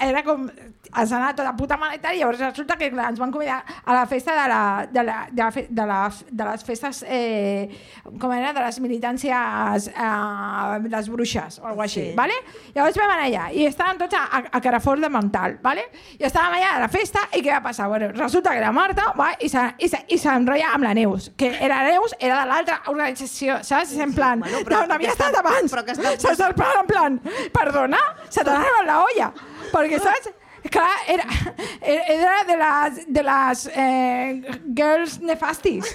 [0.00, 0.48] era com
[0.94, 3.56] ens anat tota puta mare i tal, i llavors resulta que clar, ens van convidar
[3.84, 4.60] a la festa de, la,
[4.92, 5.96] de, la, de, la, fe- de, la,
[6.30, 7.64] de les festes, eh,
[8.20, 12.12] com era, de les militàncies, eh, les bruixes, o alguna així, Sí.
[12.16, 12.34] ¿vale?
[12.74, 15.84] Llavors vam anar allà, i estàvem tots a, a, a Carrefour de Montal, ¿vale?
[16.18, 17.88] I estàvem allà a la festa, i què va passar?
[17.88, 21.30] Bueno, resulta que la Marta va i se- i se- i s'enrotlla amb la Neus,
[21.36, 23.96] que era la Neus, era de l'altra organització, saps?
[23.98, 25.72] En plan, Bueno, bueno, però no havia estat abans.
[25.72, 26.40] però que està- Saps?
[26.40, 27.20] En plan, en plan,
[27.52, 29.32] perdona, se t'ha anat la olla.
[29.72, 30.30] Perquè, saps?
[30.70, 31.24] Clar, era,
[31.82, 34.42] era de les, de les eh,
[34.74, 35.94] girls nefastis.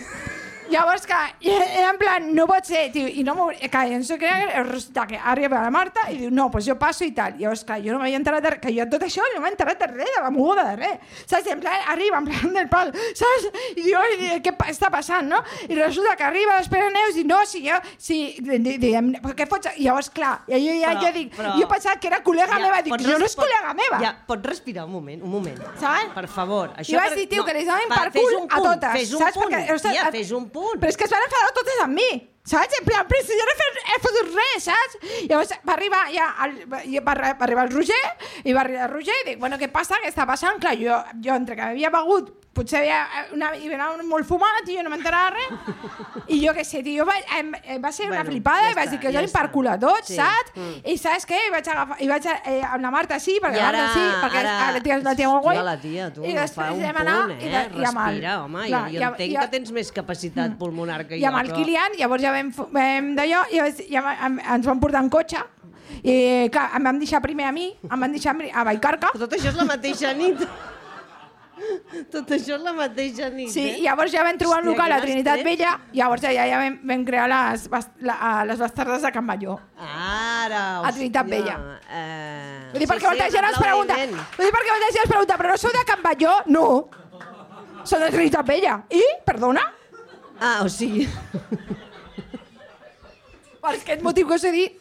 [0.70, 3.48] Llavors, que era en plan, no pot ser, tio, i no.
[3.50, 4.30] Que jo sé que
[4.64, 7.34] resulta que arriba la Marta i diu, no, pues jo passo i tal.
[7.40, 9.80] Llavors, clar, jo no m'havia enterat de res, que jo tot això no m'he enterat
[9.80, 11.00] de res, de la moguda de res.
[11.26, 11.48] Saps?
[11.48, 13.50] I en plan, arriba, en plan del pal, saps?
[13.76, 15.42] I diu, "Oi, què pa- està passant, no?
[15.68, 19.48] I resulta que arriba després Neus i no, si jo, si, di- di- diem, què
[19.48, 19.70] fots?
[19.78, 22.60] I llavors, clar, i jo, ja, Però- jo dic, però- jo pensava que era col·lega
[22.60, 24.00] meva, dic, jo no és col·lega meva.
[24.00, 25.58] Ja, pots respirar un moment, un moment.
[25.80, 26.14] Saps?
[26.14, 26.70] Per favor.
[26.78, 28.92] Això I vaig dir, tio, que li donin per fes cul a totes.
[28.94, 29.34] Fes un saps?
[29.34, 30.59] punt, sigui, tia, fes un punt.
[30.80, 32.10] Però és que es van enfadar totes amb mi,
[32.48, 32.80] saps?
[32.80, 34.98] En plan, però si jo no he fet, he fotut res, saps?
[35.30, 38.02] Llavors va arribar ja el, va, va arribar el Roger,
[38.44, 40.02] i va arribar el Roger i dic, bueno, què passa?
[40.04, 40.60] Què està passant?
[40.62, 42.98] Clar, jo, jo entre que havia begut, potser havia,
[43.36, 45.76] una, hi anava molt fumat i jo no m'enterava res,
[46.34, 48.76] i jo què sé, tio, va, em, em va ser una Bueno, flipada ja i
[48.76, 49.52] vaig dir que ja jo li per està.
[49.54, 50.52] cul a tots, Sí, saps?
[50.56, 50.82] mm.
[50.92, 51.38] I saps què?
[51.48, 53.84] I vaig agafar, i vaig a, eh, amb la Marta sí, perquè I la ara-
[53.86, 55.62] Marta sí, perquè ara- la tia, la tia molt guai.
[55.70, 57.38] La tia, tu, I no després fa un vam punt, anar eh?
[57.40, 59.72] i de- i amb el- Respira, home, clar, jo, i jo entenc i que tens
[59.72, 61.56] més capacitat pulmonar que i jo, amb el però...
[61.62, 63.62] Kilian, llavors ja vam, vam d'allò, i
[63.94, 64.04] ja
[64.56, 65.38] ens van portar en cotxe,
[66.04, 69.50] i clar, em van deixar primer a mi, em van deixar a Però tot això
[69.50, 70.44] és la mateixa nit.
[72.12, 73.78] Tot això la mateixa nit, Sí, eh?
[73.80, 75.42] i llavors ja vam trobar un Hòstia, local a Trinitat.
[75.44, 79.12] Vella, i llavors ja, ja vam, vam crear les, bas- la, a- les bastardes de
[79.12, 79.58] Can Balló.
[79.78, 81.58] Ara, A Trinitat Vella.
[81.90, 82.70] Eh...
[82.72, 85.50] Vull dir, perquè molta gent ens pregunta, vull dir, perquè molta gent ens pregunta, però
[85.56, 86.36] no sou de Can Balló?
[86.48, 86.66] No.
[87.84, 88.80] Sou de Trinitat Vella.
[88.90, 89.68] I, perdona,
[90.40, 91.04] Ah, o sigui...
[93.60, 94.78] per aquest motiu que us he dit,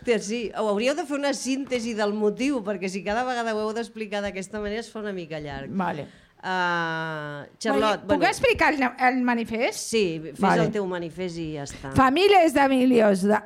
[0.00, 3.60] Hòstia, sí, ho hauríeu de fer una síntesi del motiu, perquè si cada vegada ho
[3.66, 5.68] heu d'explicar d'aquesta manera es fa una mica llarg.
[5.76, 6.06] Vale.
[6.40, 9.78] Uh, Charlotte, Puc explicar el, el manifest?
[9.90, 10.64] Sí, fes Vale.
[10.64, 11.92] el teu manifest i ja està.
[11.92, 13.42] Fa milers de milions de...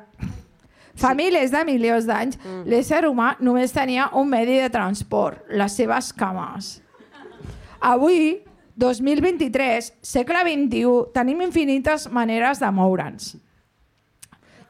[0.95, 2.61] Fa milers de milions d'anys, Mm.
[2.71, 6.77] l'ésser humà només tenia un medi de transport, les seves cames.
[7.83, 8.37] Avui,
[8.79, 13.33] 2023, segle XXI, tenim infinites maneres de moure'ns.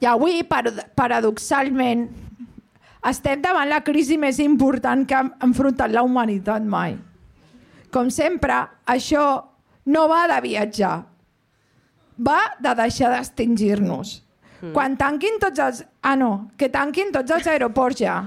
[0.06, 2.06] I avui, par- paradoxalment,
[3.10, 6.94] estem davant la crisi més important que ha enfrontat la humanitat mai.
[7.90, 9.26] Com sempre, això
[9.90, 10.94] no va de viatjar,
[12.22, 14.22] va de deixar d'extingir-nos.
[14.62, 14.74] Mm.
[14.78, 15.82] Quan tanquin tots els...
[16.06, 18.20] Ah, no, que tanquin tots els aeroports ja.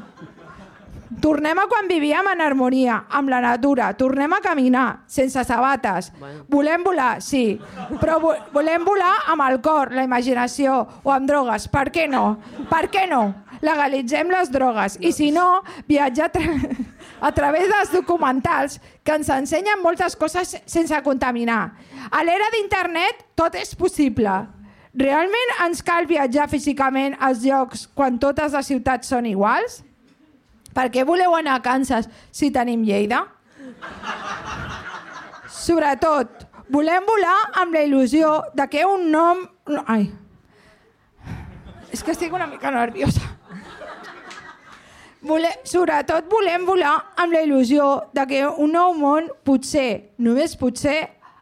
[1.23, 3.93] Tornem a quan vivíem en harmonia, amb la natura.
[3.97, 6.13] Tornem a caminar, sense sabates.
[6.19, 6.45] Bueno.
[6.53, 7.59] Volem volar, sí,
[8.01, 11.69] però vo volem volar amb el cor, la imaginació o amb drogues.
[11.73, 12.39] Per què no?
[12.69, 13.23] Per què no?
[13.65, 14.99] Legalitzem les drogues.
[15.01, 16.45] I si no, viatjar a, tra
[17.21, 21.73] a través dels documentals que ens ensenyen moltes coses sense contaminar.
[22.13, 24.37] A l'era d'internet tot és possible.
[24.99, 29.83] Realment ens cal viatjar físicament als llocs quan totes les ciutats són iguals?
[30.79, 33.25] Per què voleu anar a Kansas si tenim Lleida?
[35.51, 39.43] Sobretot, volem volar amb la il·lusió de que un nom...
[39.67, 40.07] no, Ai,
[41.91, 43.25] és que estic una mica nerviosa.
[45.29, 45.51] Vole...
[45.67, 51.01] Sobretot volem volar amb la il·lusió de que un nou món potser, només potser,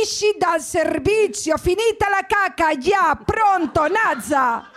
[0.00, 4.70] Esci dal servizio, finita la cacca, già, pronto, Nazza!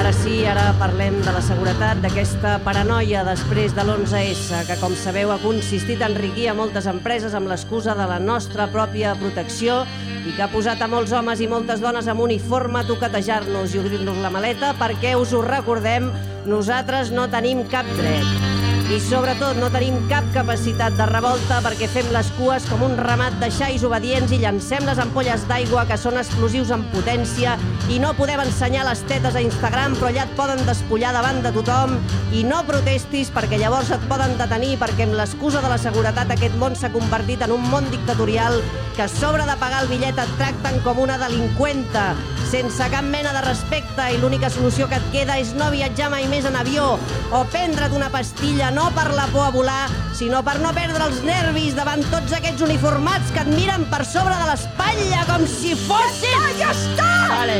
[0.00, 5.28] Ara sí, ara parlem de la seguretat, d'aquesta paranoia després de l'11S, que com sabeu
[5.34, 9.82] ha consistit a enriquir a moltes empreses amb l'excusa de la nostra pròpia protecció
[10.24, 13.82] i que ha posat a molts homes i moltes dones amb uniforme a toquetejar-nos i
[13.82, 16.08] obrir-nos la maleta perquè, us ho recordem,
[16.48, 18.59] nosaltres no tenim cap dret.
[18.90, 23.36] I sobretot no tenim cap capacitat de revolta perquè fem les cues com un ramat
[23.38, 27.54] de xais obedients i llancem les ampolles d'aigua que són explosius en potència
[27.86, 31.54] i no podem ensenyar les tetes a Instagram però allà et poden despullar davant de
[31.54, 31.94] tothom
[32.34, 36.58] i no protestis perquè llavors et poden detenir perquè amb l'excusa de la seguretat aquest
[36.58, 38.58] món s'ha convertit en un món dictatorial
[38.96, 42.10] que a sobre de pagar el bitllet et tracten com una delinqüenta
[42.50, 46.26] sense cap mena de respecte i l'única solució que et queda és no viatjar mai
[46.26, 46.96] més en avió
[47.30, 51.20] o prendre't una pastilla no per la por a volar, sinó per no perdre els
[51.26, 56.46] nervis davant tots aquests uniformats que et miren per sobre de l'espatlla com si fossin...
[56.58, 57.10] Ja està!
[57.32, 57.58] Vale.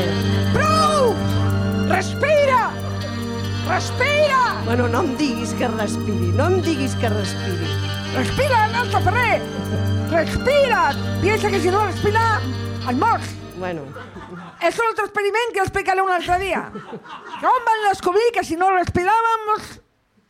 [0.55, 1.11] Prou!
[1.91, 2.61] Respira!
[3.67, 4.39] Respira!
[4.65, 7.69] Bueno, no em diguis que respiri, no em diguis que respiri.
[8.15, 9.41] Respira, Nelson Ferrer!
[10.11, 10.81] Respira!
[11.21, 12.25] Piensa que si no respira,
[12.89, 13.35] el mors.
[13.61, 13.83] Bueno,
[14.59, 16.71] Es otro experimento que lo explicaré un otro día.
[16.71, 19.81] ¿Cómo van a descubrir que si no respirábamos,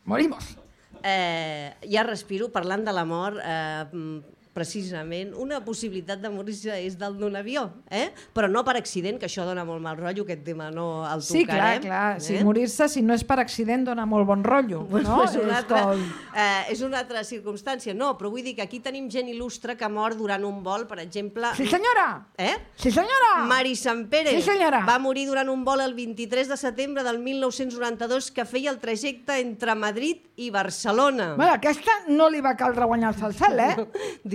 [0.04, 0.61] morimos?
[1.02, 7.16] Eh, ja respiro parlant de la mort, eh, precisament, una possibilitat de morir-se és del
[7.18, 8.10] d'un avió, eh?
[8.34, 11.44] però no per accident, que això dona molt mal rotllo, aquest tema no el Sí,
[11.44, 11.82] clar, tocarem.
[11.86, 12.20] clar.
[12.20, 12.44] Si eh?
[12.44, 14.82] morir-se, si no és per accident, dona molt bon rotllo.
[14.90, 15.24] Bueno, no?
[15.24, 16.02] és, una altra, com...
[16.36, 17.94] eh, és una altra circumstància.
[17.94, 21.00] No, però vull dir que aquí tenim gent il·lustre que mor durant un vol, per
[21.00, 21.52] exemple...
[21.56, 22.06] Sí, senyora!
[22.36, 22.54] Eh?
[22.76, 23.32] Sí, senyora!
[23.48, 24.84] Mari Sant Pere Sí, senyora.
[24.88, 29.38] va morir durant un vol el 23 de setembre del 1992 que feia el trajecte
[29.40, 31.34] entre Madrid i Barcelona.
[31.36, 33.76] Bueno, aquesta no li va caldre guanyar-se el cel, eh?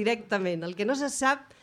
[0.08, 0.63] Directament.
[0.63, 1.54] El que no se sap...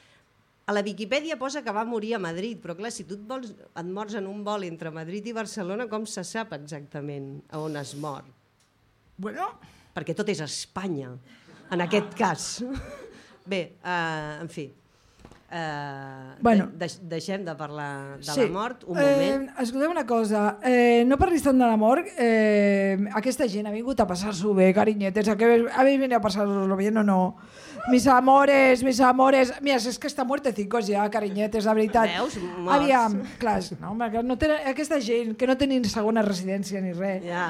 [0.64, 3.50] A la Viquipèdia posa que va morir a Madrid, però clar, si tu et, vols,
[3.52, 7.76] et mors en un vol entre Madrid i Barcelona, com se sap exactament a on
[7.76, 8.24] es mor?
[9.20, 9.50] Bueno,
[9.94, 11.12] Perquè tot és Espanya,
[11.72, 12.48] en aquest cas.
[13.50, 14.66] Bé, uh, en fi.
[15.56, 16.66] Eh, Bueno.
[16.74, 18.40] de, de, deixem de parlar de Sí.
[18.40, 19.48] la mort un moment.
[19.48, 22.04] Eh, escolteu una cosa, eh, no parlis tant de la mort.
[22.18, 25.28] Eh, aquesta gent ha vingut a passar-s'ho bé, carinyetes.
[25.28, 27.36] A que habéis venido a pasar-lo bien o no?
[27.88, 29.52] Mis amores, mis amores...
[29.60, 32.08] Mira, és que està muertecicos ja, carinyetes, de veritat.
[32.16, 32.38] Veus?
[32.58, 32.80] Morts.
[32.80, 37.22] Aviam, clar, no, no té, aquesta gent que no ni segona residència ni res.
[37.28, 37.44] Ja.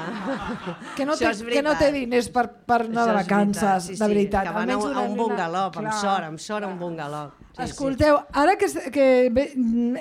[0.95, 3.95] Que no, Això té, que no té diners per, per anar de vacances, veritat, sí,
[3.95, 4.43] de veritat.
[4.43, 7.41] Sí, que van a, a un bungalop, amb sort, amb sort, a un bungalop.
[7.55, 7.61] Sí,
[7.95, 9.05] Escolteu, ara que, que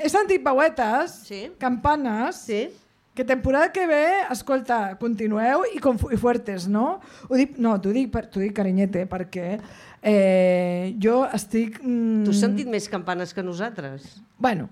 [0.03, 1.53] he sentit veuetes, Sí.
[1.59, 2.69] campanes, Sí?
[3.15, 7.01] que temporada que ve, escolta, continueu i, com, i fuertes, no?
[7.29, 9.61] Ho dic, no, t'ho dic, per- dic carinyete, perquè
[10.03, 11.79] eh, jo estic...
[11.81, 14.17] Mm, Tu has sentit més campanes que nosaltres?
[14.37, 14.69] Bueno,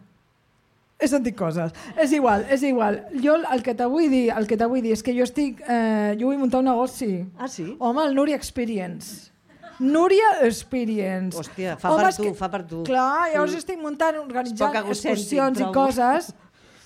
[0.99, 1.71] he sentit coses.
[1.97, 3.05] És igual, és igual.
[3.23, 5.63] Jo el que te vull dir, el que te vull dir és que jo estic...
[5.69, 7.25] Eh, jo vull muntar un negoci.
[7.39, 7.77] Ah, sí?
[7.79, 9.31] Home, el Núria Experience.
[9.81, 11.39] Núria Experience.
[11.39, 12.83] Hòstia, fa per és tu, fa per tu.
[12.89, 15.89] Clar, llavors estic muntant, organitzant excursions i trobo.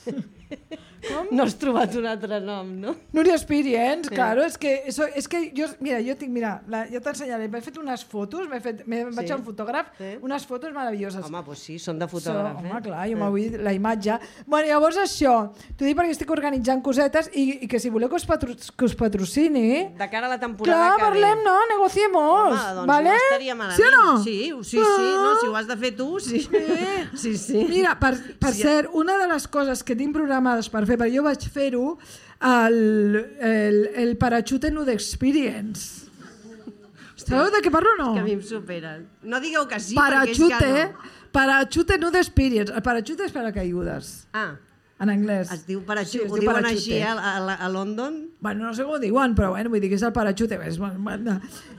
[1.08, 1.32] coses.
[1.32, 2.94] No has trobat un altre nom, no?
[3.12, 7.00] Núria Experience, claro, és que, eso, és que jo, mira, jo tinc, mira, la, jo
[7.00, 9.32] t'ensenyaré, m'he fet unes fotos, m'he fet, vaig Sí.
[9.32, 10.16] a un fotògraf, Sí.
[10.22, 11.24] unes fotos meravelloses.
[11.24, 12.82] Home, doncs sí, són de So, fotògraf, home, eh?
[12.82, 14.18] clar, jo m'ho la imatge.
[14.46, 18.16] Bueno, llavors això, t'ho dic perquè estic organitzant cosetes i, i que si voleu que
[18.16, 21.08] us, patro, que us patrocini, De cara a la temporada clar, que ve.
[21.10, 21.56] parlem, no?
[21.70, 23.10] Negociemos, Home, doncs vale?
[23.10, 23.76] no estaria malament.
[23.76, 24.22] Sí o no?
[24.22, 26.40] Sí, sí, sí, no, si ho has de fer tu, sí.
[27.14, 27.66] Sí, sí.
[27.68, 28.62] Mira, per, per Sí.
[28.62, 31.84] cert, una de les coses que tinc programades per fer, perquè jo vaig fer-ho,
[32.40, 36.04] el, el, el Parachute Nude Experience.
[37.16, 38.10] Sabeu de què parlo o no?
[38.14, 39.06] Que a mi em superen.
[39.26, 41.32] No digueu que sí, Parachute, perquè és que no.
[41.34, 42.72] Parachute Nude Experience.
[42.72, 44.52] El parachute és per a caigudes, Ah,
[45.00, 45.50] en anglès.
[45.52, 46.24] es diu parachute.
[46.24, 46.78] es ho diu diuen parachute.
[46.78, 48.20] així a, a, a London?
[48.40, 50.56] Bueno, no sé com ho diuen, però bueno, vull dir que és el parachute.
[50.64, 50.78] És.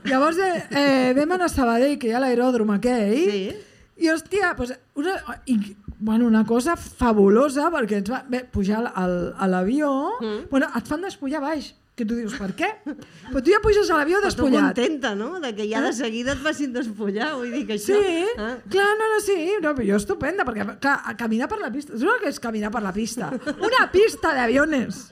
[0.04, 3.56] Llavors eh, eh, vam anar a Sabadell, que hi ha l'aeròdrom aquell, Sí.
[4.04, 5.56] i hòstia, pues, una, i,
[6.00, 10.48] bueno, una cosa fabulosa, perquè ens va bé, pujar al- al- a l'avió, mm.
[10.50, 12.68] bueno, et fan despullar baix, que tu dius, per què?
[12.86, 14.68] Però tu ja puges a l'avió Però tu despullat.
[14.76, 17.32] contenta, no?, de que ja de seguida et facin despullar.
[17.34, 18.36] Vull dir que Sí, això...
[18.38, 18.52] Ah.
[18.70, 22.12] clar, no, no, sí, no, però jo estupenda, perquè clar, caminar per la pista, saps
[22.14, 23.32] el que és caminar per la pista?
[23.58, 25.08] Una pista d'aviones!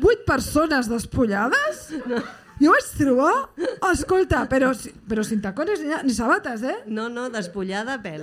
[0.00, 1.86] Vuit persones despullades?
[2.08, 2.24] No.
[2.56, 3.34] Jo vaig trobar,
[3.92, 4.70] escolta, però,
[5.08, 6.76] però sin tacones ni, ni sabates, eh?
[6.88, 8.22] No, no, despullar de pèl.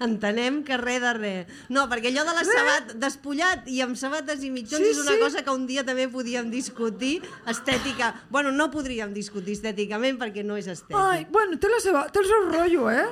[0.00, 1.50] Entenem que res de res.
[1.68, 5.16] No, perquè allò de la sabat, despullat i amb sabates i mitjons Sí, és una
[5.16, 5.20] sí.
[5.20, 8.14] cosa que un dia també podíem discutir estètica.
[8.30, 10.96] Bueno, no podríem discutir estèticament perquè no és estètic.
[10.96, 13.06] Ai, bueno, té, la seva, té el seu rotllo, eh?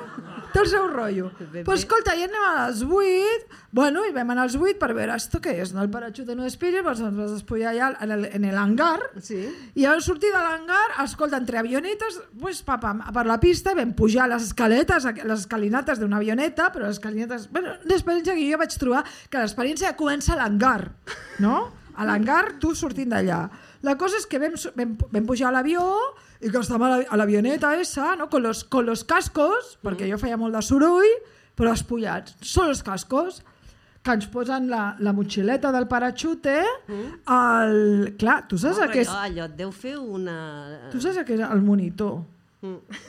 [0.53, 1.29] Té el seu rotllo.
[1.53, 5.13] Però escolta, ja anem a les 8, bueno, i vam anar als 8 per veure
[5.15, 5.83] esto què és, no?
[5.85, 9.43] El parachute no espiri, doncs ens vas despullar allà en el, en el hangar, Sí.
[9.75, 14.27] i al sortir de l'hangar, escolta, entre avionetes, pues, papam, per la pista vam pujar
[14.29, 17.49] les escaletes, les escalinates d'una avioneta, però les escalinates...
[17.51, 20.91] Bueno, una experiència que jo vaig trobar que l'experiència comença a l'hangar,
[21.39, 21.71] no?
[21.99, 23.49] A l'hangar, tu sortint d'allà.
[23.83, 25.83] La cosa és que vam, vam, vam pujar a l'avió
[26.41, 28.29] i que estàvem a la- a l'avioneta esa, no?
[28.29, 31.07] con, los, con los cascos, perquè jo feia molt de soroll,
[31.59, 32.35] però espullats.
[32.41, 33.41] Són els cascos
[34.03, 36.57] que ens posen la, la motxileta del parachute,
[36.89, 37.79] el...
[38.19, 39.11] Clar, tu saps No, què és...
[39.11, 40.35] allò, allò et deu fer una...
[40.93, 42.21] Tu saps què és el monitor?
[42.63, 43.07] Mm.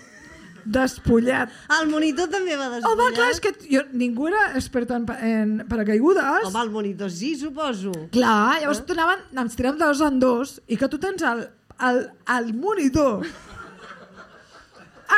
[0.70, 1.53] Despullat.
[1.79, 2.90] El monitor també va despullat?
[2.90, 6.50] Home, clar, és que jo, ningú era expert en, en paracaigudes.
[6.50, 7.94] Home, el monitor sí, suposo.
[8.12, 8.90] Clar, llavors eh?
[8.96, 11.46] anaven, ens tirem de dos en dos i que tu tens el,
[11.88, 12.05] el,
[12.37, 13.24] el monitor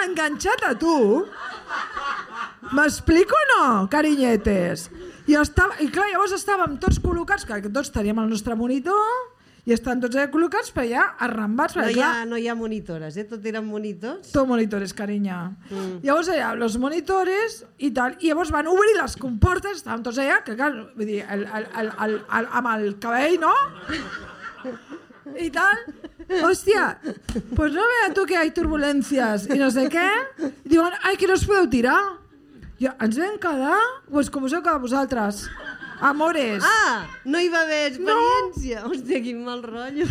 [0.02, 0.96] enganxat a tu.
[2.72, 4.88] M'explico o no, carinyetes?
[5.26, 8.98] I, estava, I clar, llavors estàvem tots col·locats, que tots teníem el nostre monitor,
[9.62, 12.56] i estan tots allà col·locats, però ja arrambats, No hi, clar, ha, no hi ha
[12.58, 13.24] monitores, eh?
[13.30, 14.32] Tot eren monitors.
[14.32, 15.52] Todo monitores, cariña.
[16.02, 20.40] Llavors allà, los monitores i tal, i llavors van obrir les comportes, estàvem tots allà,
[20.42, 23.54] que clar, vull dir, el, el, el, el, el, amb el cabell, no?
[25.38, 25.78] I tal.
[26.42, 26.96] Hòstia,
[27.54, 30.08] pues no vea tú que hay turbulencias i no sé què.
[30.42, 32.00] I diuen, ai, que no us podeu tirar.
[32.82, 33.78] I ens vam quedar,
[34.10, 35.44] pues com us heu quedat vosaltres.
[36.02, 36.64] Amores.
[36.66, 38.80] Ah, no hi va haver experiència.
[38.82, 38.90] No.
[38.90, 40.08] Hòstia, quin mal rotllo.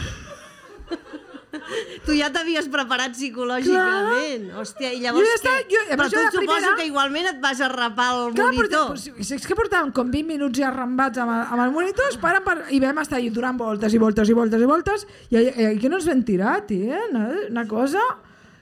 [2.06, 4.46] tu ja t'havies preparat psicològicament.
[4.56, 5.74] Hòstia, i llavors Jo ja estava- què?
[5.74, 8.88] jo- Però per tu suposo primera- que igualment et vas arrapar el Clar, monitor.
[8.96, 12.06] però, però, és que portàvem com 20 minuts ja arrambats amb el, amb el monitor,
[12.10, 15.36] esperen per, i vam estar allà donant voltes i voltes i voltes i voltes, i,
[15.38, 17.28] i, i que no ens vam tirar, tia, no?
[17.50, 18.00] una cosa...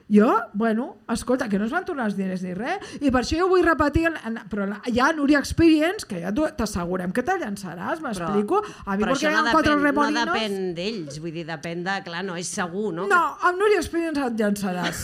[0.10, 3.38] Jo, bueno, escolta, que no es van tornar els diners ni res, i per això
[3.38, 7.22] jo vull repetir, en, en, però la- hi ha Núria Experience, que ja t'assegurem que
[7.22, 8.64] te llançaràs, m'explico?
[8.88, 10.32] A mi però perquè això hi no depèn, no remolinos...
[10.34, 11.97] depèn d'ells, vull dir, depèn de...
[12.07, 13.05] Clar, no és segur, no?
[13.12, 15.03] No, amb Núria Experience et llançaràs.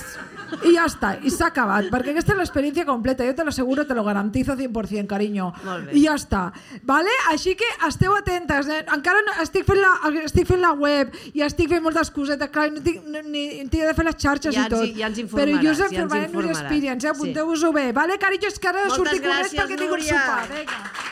[0.65, 3.93] I ja està, i s'ha acabat, perquè aquesta és l'experiència completa, jo te l'asseguro, te
[3.97, 5.51] lo garantizo 100%, carinyo.
[5.93, 6.47] I ja està.
[6.85, 7.13] Vale?
[7.29, 8.81] Així que esteu atentes, eh?
[8.93, 9.93] encara no, estic, fent la,
[10.25, 13.85] estic fent la web i estic fent moltes cosetes, clar, no tinc, no, ni, tinc
[13.85, 14.94] de fer les xarxes Ja i tot.
[14.95, 16.61] Ja ens Però jo us informaràs, ja informaré en informaràs.
[16.61, 17.15] Experience, eh?
[17.15, 17.87] Apunteu-vos-ho bé.
[18.01, 20.45] Vale, carinyo, és que ara Moltes sortir corrents perquè tinc un sopar.
[20.53, 20.75] Vinga.
[20.85, 21.05] Bé,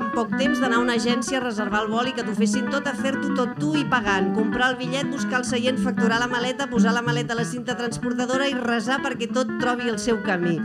[0.00, 2.70] en poc temps d'anar a una agència a reservar el vol i que t'ho fessin
[2.72, 6.28] tot, a fer-t'ho tot tu i pagant, comprar el bitllet, buscar el seient, facturar la
[6.30, 10.22] maleta, posar la maleta a la cinta transportadora i resar perquè tot trobi el seu
[10.24, 10.56] camí.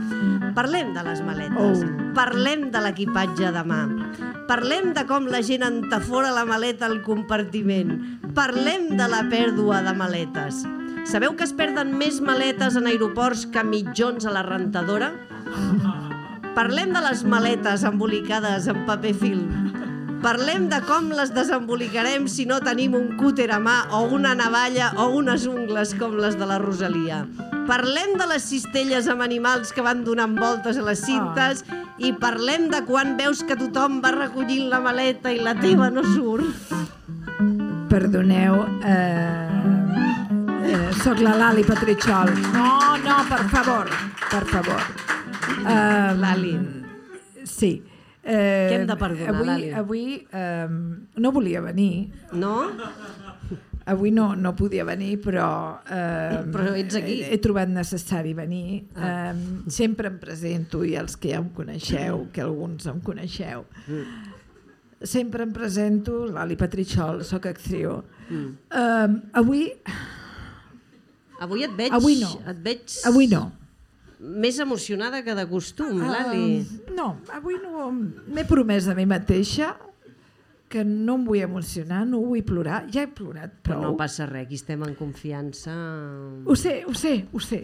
[0.56, 2.12] Parlem de les maletes, Oh.
[2.16, 3.82] parlem de l'equipatge de mà,
[4.48, 8.00] parlem de com la gent entafora la maleta al compartiment,
[8.34, 10.64] parlem de la pèrdua de maletes.
[11.06, 15.12] Sabeu que es perden més maletes en aeroports que mitjons a la rentadora?
[16.56, 19.48] Parlem de les maletes embolicades en paper film.
[20.22, 24.86] Parlem de com les desembolicarem si no tenim un cúter a mà o una navalla
[24.96, 27.26] o unes ungles com les de la Rosalia.
[27.68, 31.60] Parlem de les cistelles amb animals que van donant voltes a les cintes
[32.00, 36.06] i parlem de quan veus que tothom va recollint la maleta i la teva no
[36.14, 36.72] surt.
[37.92, 39.50] Perdoneu, eh,
[40.72, 42.32] eh, sóc la Lali Petritxol.
[42.56, 43.92] No, no, per favor,
[44.30, 45.06] per favor.
[45.64, 46.54] Eh, Lali.
[47.44, 47.82] Sí.
[48.26, 49.70] Eh, Què hem de perdonar, avui, Lali?
[49.78, 50.66] Avui eh,
[51.22, 52.56] no volia venir, No?
[53.86, 57.20] avui no, no podia venir, però, eh, Però ets aquí.
[57.22, 58.80] He, he trobat necessari venir.
[58.96, 59.30] Ah.
[59.30, 64.32] Eh, sempre em presento, i els que ja em coneixeu, que alguns em coneixeu, Mm.
[65.06, 68.02] sempre em presento, Lali Petritxol, sóc actriu.
[68.28, 68.50] Mm.
[68.72, 69.68] Eh, avui,
[71.38, 71.92] Avui et veig...
[71.92, 72.30] Avui no.
[72.48, 73.52] Et veig avui no.
[74.18, 76.60] Més emocionada que de costum, Lali.
[76.60, 77.90] Eh, no, avui no.
[77.92, 79.74] M'he promès a mi mateixa
[80.72, 82.84] que no em vull emocionar, no vull plorar.
[82.92, 83.92] Ja he plorat Però prou.
[83.92, 85.74] no passa res, aquí estem en confiança.
[86.44, 87.62] Ho sé, ho sé, ho sé.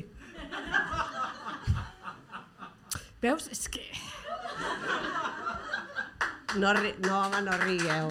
[3.22, 3.48] Veus?
[3.55, 3.82] És que...
[6.59, 6.92] No, ri...
[7.07, 8.11] no home, no rigueu.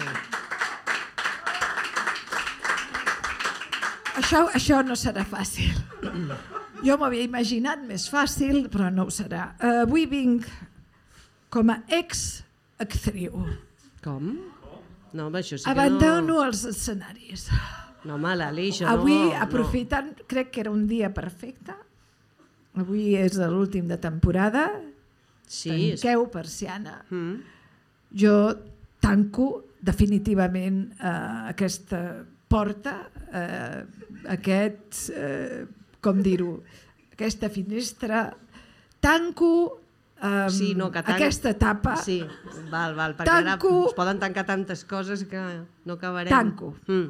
[4.18, 5.72] Això, això no serà fàcil.
[6.82, 9.52] Jo m'havia imaginat més fàcil, però no ho serà.
[9.60, 10.48] Uh, avui vinc
[11.52, 13.44] com a ex-actriu.
[14.02, 14.32] Com?
[15.12, 16.40] No, home, això sí que Abandono no...
[16.46, 17.46] els escenaris.
[18.02, 19.36] No, home, Lali, això Avui, no...
[19.44, 21.76] aprofitant, crec que era un dia perfecte.
[22.80, 24.70] Avui és l'últim de temporada.
[24.72, 24.88] No.
[25.52, 26.00] Sí, és...
[26.00, 27.02] Tanqueu persiana.
[27.12, 27.34] Mm.
[28.22, 28.36] Jo
[29.02, 29.48] tanco
[29.82, 31.12] definitivament eh,
[31.52, 32.00] aquesta
[32.52, 32.94] porta,
[33.32, 33.82] eh,
[34.32, 35.64] aquest, eh,
[36.02, 36.58] com dir-ho,
[37.14, 38.32] aquesta finestra,
[39.00, 39.80] tanco
[40.22, 42.20] eh, Sí, no, que tanc- aquesta etapa, Sí,
[42.70, 43.70] val, val, perquè Tanco.
[43.72, 45.40] ara es poden tancar tantes coses que
[45.84, 46.30] no acabarem.
[46.30, 46.74] Tanco.
[46.86, 47.08] Mm.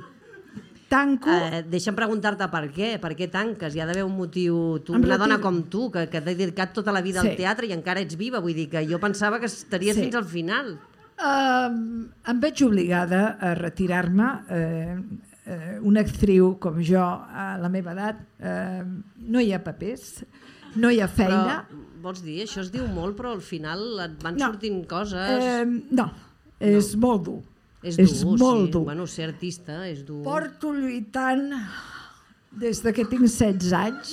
[0.93, 1.30] tanco...
[1.32, 3.72] Eh, deixa'm preguntar-te per què, per què tanques?
[3.74, 4.78] Hi ha d'haver un motiu...
[4.84, 5.18] Tu, una retiro.
[5.22, 7.30] dona com tu, que, que t'ha dedicat tota la vida Sí.
[7.30, 10.03] al teatre i encara ets viva, vull dir que jo pensava que estaries Sí.
[10.05, 10.74] fins al final.
[11.22, 14.28] Um, em veig obligada a retirar-me.
[14.51, 14.99] Eh,
[15.53, 18.82] eh, una actriu com jo, a la meva edat, eh,
[19.28, 20.24] no hi ha papers,
[20.80, 21.61] no hi ha feina.
[21.68, 24.50] Però, vols dir, això es diu molt, però al final et van No.
[24.53, 25.44] sortint coses...
[25.44, 26.09] Eh, no,
[26.59, 27.40] és molt dur.
[27.82, 28.72] és és dur, molt sí.
[28.76, 28.84] dur.
[28.86, 30.22] Bueno, ser artista és dur.
[30.26, 31.48] Porto lluitant
[32.53, 34.12] des de que tinc 16 anys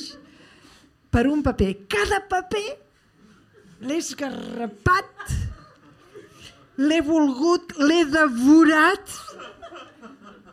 [1.11, 1.73] per un paper.
[1.91, 2.65] Cada paper
[3.85, 5.35] l'he esgarrapat,
[6.79, 9.13] l'he volgut, l'he devorat,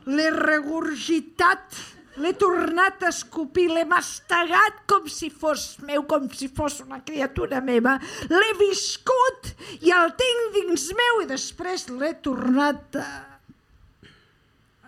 [0.06, 1.78] l'he regurgitat,
[2.22, 7.60] l'he tornat a escopir, l'he mastegat com si fos meu, com si fos una criatura
[7.64, 7.96] meva.
[8.30, 9.52] L'he viscut
[9.82, 13.06] i el tinc dins meu i després l'he tornat a,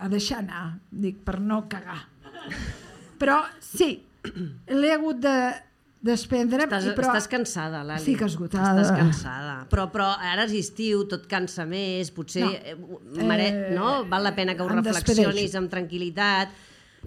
[0.01, 2.05] a deixar anar, dic, per no cagar.
[3.19, 3.97] Però sí,
[4.71, 5.39] l'he hagut de
[6.03, 6.65] desprendre.
[6.69, 7.09] Estàs, i però...
[7.13, 7.99] estàs cansada, Lali.
[8.01, 8.81] Estic esgotada.
[8.83, 9.55] Estàs cansada.
[9.73, 12.53] Però, però ara és estiu, tot cansa més, potser No.
[12.53, 13.49] eh, mere...
[13.49, 14.05] Eh, no?
[14.09, 15.59] val la pena que ho reflexionis despedeixo.
[15.59, 16.49] amb tranquil·litat.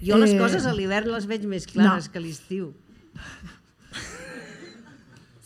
[0.01, 2.11] Jo les Eh, coses a l'hivern les veig més clares no.
[2.11, 2.73] que a l'estiu.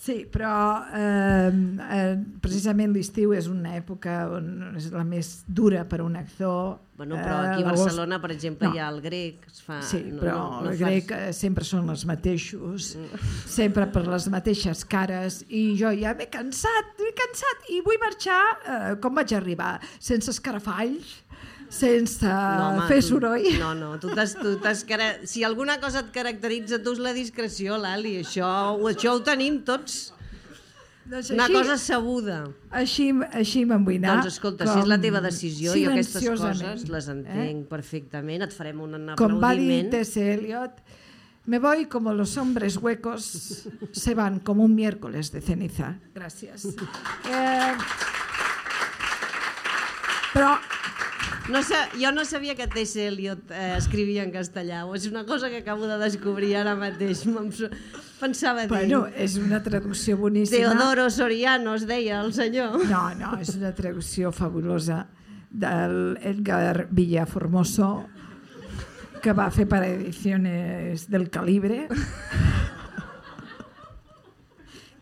[0.06, 6.03] Sí, però eh, eh, precisament l'estiu és una època on és la més dura per
[6.06, 6.76] un actor.
[6.95, 8.74] Bueno, però aquí a Eh, Barcelona, per exemple, No.
[8.76, 9.47] hi ha el grec.
[9.49, 12.91] Es fa, Sí, no, però no, no el fas- grec eh, sempre són els mateixos,
[13.58, 18.39] sempre per les mateixes cares, i jo ja m'he cansat, m'he cansat, i vull marxar
[18.64, 21.18] eh, com vaig arribar, sense escarafalls,
[21.70, 23.45] sense home, fer tu- soroll.
[23.59, 24.36] No, no, tu t'has...
[24.39, 24.55] Tu.
[25.28, 28.18] Si alguna cosa et caracteritza, tu és la discreció, Lali.
[28.24, 28.49] Això,
[28.91, 30.11] això ho tenim tots.
[31.05, 32.38] Doncs Una així- cosa sabuda.
[32.72, 33.66] Així, així
[34.01, 34.16] anar.
[34.24, 38.41] Doncs escolta, si és la teva decisió, jo aquestes coses les entenc perfectament.
[38.47, 39.20] Et farem un Eh?
[39.22, 39.91] Com va dir aplaudiment.
[39.91, 40.34] T.S.
[40.34, 40.80] Eliot,
[41.45, 45.99] me voy como los hombres huecos se van como un miércoles de ceniza.
[46.16, 46.66] Gràcies.
[47.30, 47.76] Eh,
[50.34, 50.57] però
[51.49, 53.07] No sé, jo no sabia que T.S.
[53.07, 54.85] Eliot eh, escrivia en castellà.
[54.89, 57.21] O és una cosa que acabo de descobrir ara mateix.
[58.21, 58.71] Pensava dir...
[58.71, 60.73] Bueno, és una traducció boníssima.
[60.73, 62.79] Teodoro Soriano, es deia el senyor.
[62.89, 65.05] No, no, és una traducció fabulosa
[65.51, 68.07] del Edgar Villaformoso
[69.21, 71.85] que va fer per ediciones del Calibre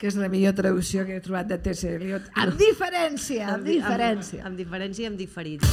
[0.03, 1.87] que és la millor traducció que he trobat de T.S.
[1.95, 2.25] Eliot.
[2.43, 4.41] Amb diferència, amb di- diferència.
[4.41, 5.63] Amb, amb diferència i amb diferit.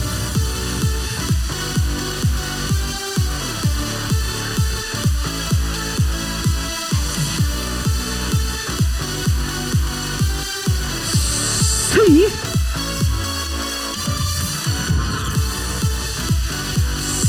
[11.92, 12.26] Sí.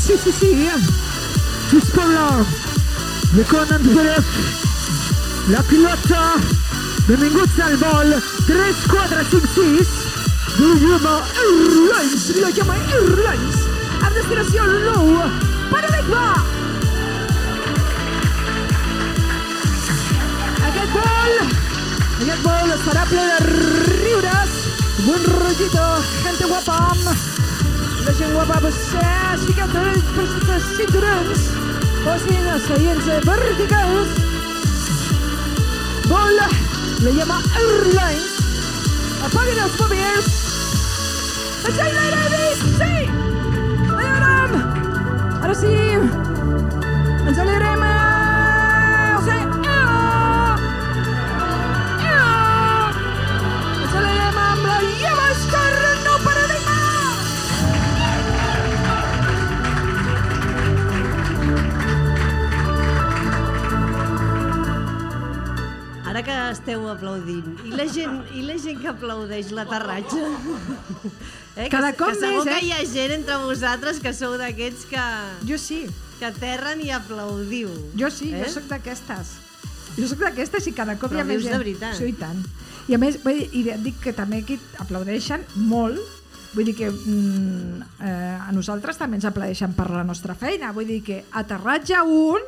[0.06, 0.68] Sí, sí, sí.
[1.70, 2.44] Sisplau,
[3.34, 4.24] de Conan Pérez,
[5.48, 6.22] la pilota,
[7.06, 8.14] benvinguts al vol
[8.46, 9.88] 3456
[10.58, 13.56] de la llama Airlines, la llama Airlines,
[14.00, 15.08] amb destinació Nou
[15.72, 16.24] Paradigma.
[20.68, 21.34] Aquest vol
[22.22, 23.38] aquest vol estarà ple de
[24.02, 24.52] riures,
[25.06, 25.86] buen rollito,
[26.22, 26.76] gente guapa,
[28.06, 31.48] la gent guapa, pues, eh, xiquetes, petites cinturons,
[32.04, 34.20] posin els seients verticals.
[36.06, 36.38] Vol,
[37.02, 38.34] la llama Airlines,
[39.26, 40.28] apaguin els mòbils,
[41.66, 42.42] Així l'aire,
[42.78, 42.92] sí!
[43.96, 44.54] Alegrem!
[45.42, 45.74] Ara sí!
[47.26, 47.42] Ens
[66.22, 70.20] Que esteu aplaudint, i la gent, i la gent que aplaudeix l'aterratge?
[71.56, 71.66] Eh?
[71.72, 72.52] Cada que, cop que segur més, eh?
[72.60, 75.02] que hi ha gent entre vosaltres que sou d'aquests que,
[75.48, 75.80] Jo sí,
[76.20, 77.72] que aterren i aplaudiu.
[77.98, 78.44] jo sí, Eh?
[78.44, 79.34] jo sóc d'aquestes.
[79.98, 81.64] Jo sóc d'aquestes i cada cop Però hi ha més dius de gent.
[81.64, 81.98] veritat.
[81.98, 82.40] Sí, i tant.
[82.88, 85.98] I a més, vull dir, i dic que també aquí aplaudeixen molt,
[86.54, 90.86] vull dir que mm, eh, a nosaltres també ens aplaudeixen per la nostra feina, vull
[90.86, 92.40] dir que aterratge un,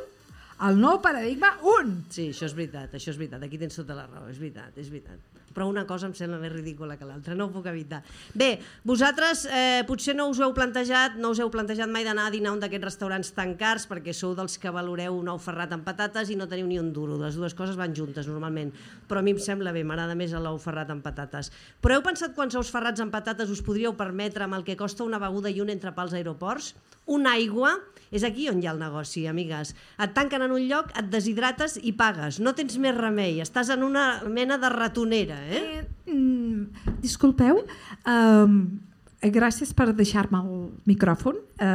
[0.63, 1.97] el nou paradigma un.
[2.07, 3.43] Sí, això és veritat, això és veritat.
[3.43, 5.19] Aquí tens tota la raó, és veritat, és veritat.
[5.55, 8.01] Però una cosa em sembla més ridícula que l'altra, no ho puc evitar.
[8.35, 12.33] Bé, vosaltres eh, potser no us heu plantejat, no us heu plantejat mai d'anar a
[12.33, 15.71] dinar a un d'aquests restaurants tan cars perquè sou dels que valoreu un ou ferrat
[15.71, 17.15] amb patates i no teniu ni un duro.
[17.21, 18.73] Les dues coses van juntes normalment.
[19.07, 21.53] Però a mi em sembla bé, m'agrada més l'ou ferrat amb patates.
[21.79, 25.07] Però heu pensat quants ous ferrats amb patates us podríeu permetre amb el que costa
[25.07, 26.73] una beguda i un entrepà als aeroports?
[27.05, 27.75] Una aigua?
[28.15, 29.73] És aquí on hi ha el negoci, amigues.
[30.01, 32.39] Et tanquen en un lloc, et deshidrates i pagues.
[32.39, 33.41] No tens més remei.
[33.43, 35.63] Estàs en una mena de ratonera, eh?
[35.81, 37.63] Eh, mm, disculpeu,
[38.07, 38.57] um,
[39.21, 41.41] gràcies per deixar-me el micròfon.
[41.59, 41.73] A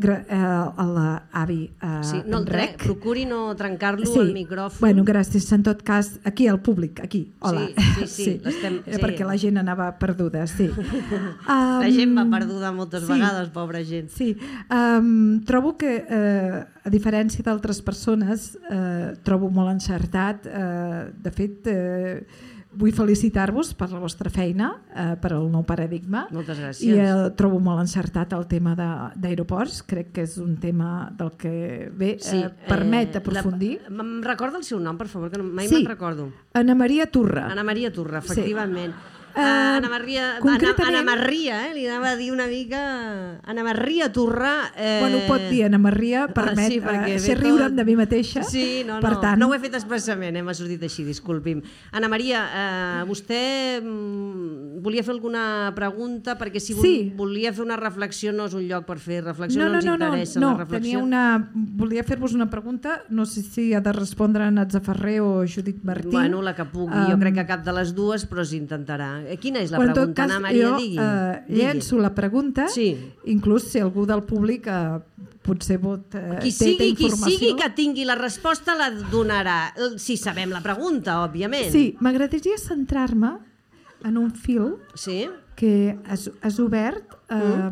[0.00, 4.80] l'avi uh, Sí, no el trec, procuri no trencar-lo al micròfon.
[4.80, 5.46] Bueno, gràcies.
[5.52, 7.32] En tot cas, aquí al públic, aquí.
[7.40, 7.66] Hola.
[7.68, 9.02] Sí, sí, sí, l'estem- Era sí.
[9.02, 10.68] Perquè la gent anava perduda, sí.
[10.72, 13.12] um, La gent va perduda moltes sí.
[13.12, 14.10] vegades, pobra gent.
[14.14, 14.36] Sí,
[14.70, 20.46] um, trobo que, eh, a diferència d'altres persones, eh, trobo molt encertat.
[20.46, 22.26] Eh, de fet, eh,
[22.70, 26.26] vull felicitar-vos per la vostra feina, eh, per al nou paradigma.
[26.30, 26.84] Moltes gràcies.
[26.84, 29.82] I eh, trobo molt encertat el tema de- d'aeroports.
[29.82, 33.80] Crec que és un tema del que bé Sí, eh, permet eh, aprofundir.
[33.88, 35.74] La, em recorda el seu nom, per favor, que no, mai Sí.
[35.76, 36.30] me'n recordo.
[36.52, 37.46] Anna Maria Turra.
[37.50, 38.52] Anna Maria Turra, Sí.
[39.28, 39.74] Efectivament.
[39.74, 41.74] Uh, Anna Maria, concretament- Anna, Anna Maria, eh?
[41.74, 42.80] li anava a dir una mica...
[43.44, 44.72] Anna Maria Torrà...
[44.76, 44.98] Eh...
[45.00, 48.42] Bueno, ho pot dir Anna Maria, permet sí, eh, ser tot- riure'm de mi mateixa.
[48.42, 50.42] Sí, no, no, per tant, no ho he fet expressament, eh?
[50.42, 51.62] m'ha sortit així, disculpi'm.
[51.92, 56.36] Anna Maria, eh, vostè mm, volia fer alguna pregunta?
[56.38, 57.12] Perquè si vol, Sí.
[57.16, 59.86] volia fer una reflexió no és un lloc per fer reflexió, no, no, no, ens
[59.86, 60.98] no, no, interessa no, la reflexió.
[60.98, 61.50] tenia una...
[61.54, 65.82] volia fer-vos una pregunta, no sé si ha de respondre en Natza Ferrer o Judit
[65.84, 66.10] Martín.
[66.10, 66.94] Bueno, la que pugui.
[67.08, 69.17] jo Um, crec que cap de les dues, però s'intentarà.
[69.26, 70.68] Eh, Quina és la Bueno, pregunta, cas, Anna Maria?
[70.70, 70.96] jo digui.
[70.98, 71.60] digui.
[71.62, 72.96] llenço la pregunta, Sí.
[73.24, 75.00] inclús si algú del públic eh,
[75.42, 79.72] potser pot, eh, Qui té, té sigui, qui sigui que tingui la resposta la donarà,
[79.96, 81.70] si sabem la pregunta, òbviament.
[81.72, 83.38] Sí, m'agradaria centrar-me
[84.04, 85.28] en un fil Sí?
[85.56, 87.70] que has, has obert eh,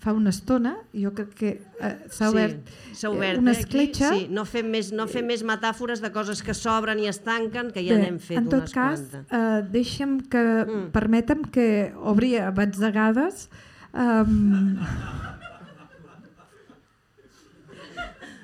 [0.00, 3.64] fa una estona, jo crec que eh, s'ha Sí, obert, eh, obert una eh, aquí.
[3.64, 4.10] escletxa.
[4.14, 7.70] Sí, no fem, més, no fem més metàfores de coses que s'obren i es tanquen,
[7.72, 9.32] que ja Bé, n'hem fet en tot unes cas, quantes.
[9.32, 10.90] eh, deixa'm que, Mm.
[10.92, 13.48] permetem que obri a batzegades
[13.92, 14.76] um,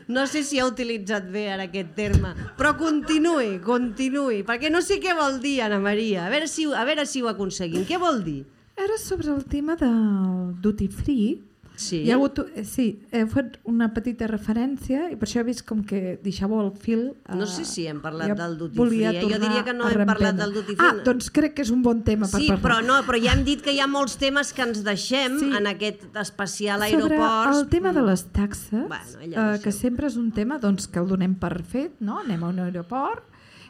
[0.09, 5.01] No sé si ha utilitzat bé ara aquest terme, però continuï, continuï, perquè no sé
[5.03, 6.27] què vol dir, Anna Maria.
[6.27, 7.83] A veure si, a veure si ho aconseguim.
[7.89, 8.45] Què vol dir?
[8.77, 11.43] Era sobre el tema del duty free.
[11.77, 11.99] Sí.
[12.07, 15.61] Hi ha hagut, eh, sí, he fet una petita referència i per això he vist
[15.69, 17.03] com que deixàveu el fil.
[17.29, 19.21] No eh, sé si hem parlat del duty free, eh?
[19.21, 20.87] Jo diria que no a hem parlat del duty free.
[20.89, 22.63] Ah, doncs crec que és un bon tema per Sí, parlar.
[22.65, 25.51] però no, però ja hem dit que hi ha molts temes que ens deixem Sí.
[25.53, 27.59] en aquest especial Sobre aeroports.
[27.59, 30.99] el tema de les taxes, Bueno, eh, no que sempre és un tema doncs, que
[30.99, 32.21] el donem per fet, no?
[32.21, 33.23] anem a un aeroport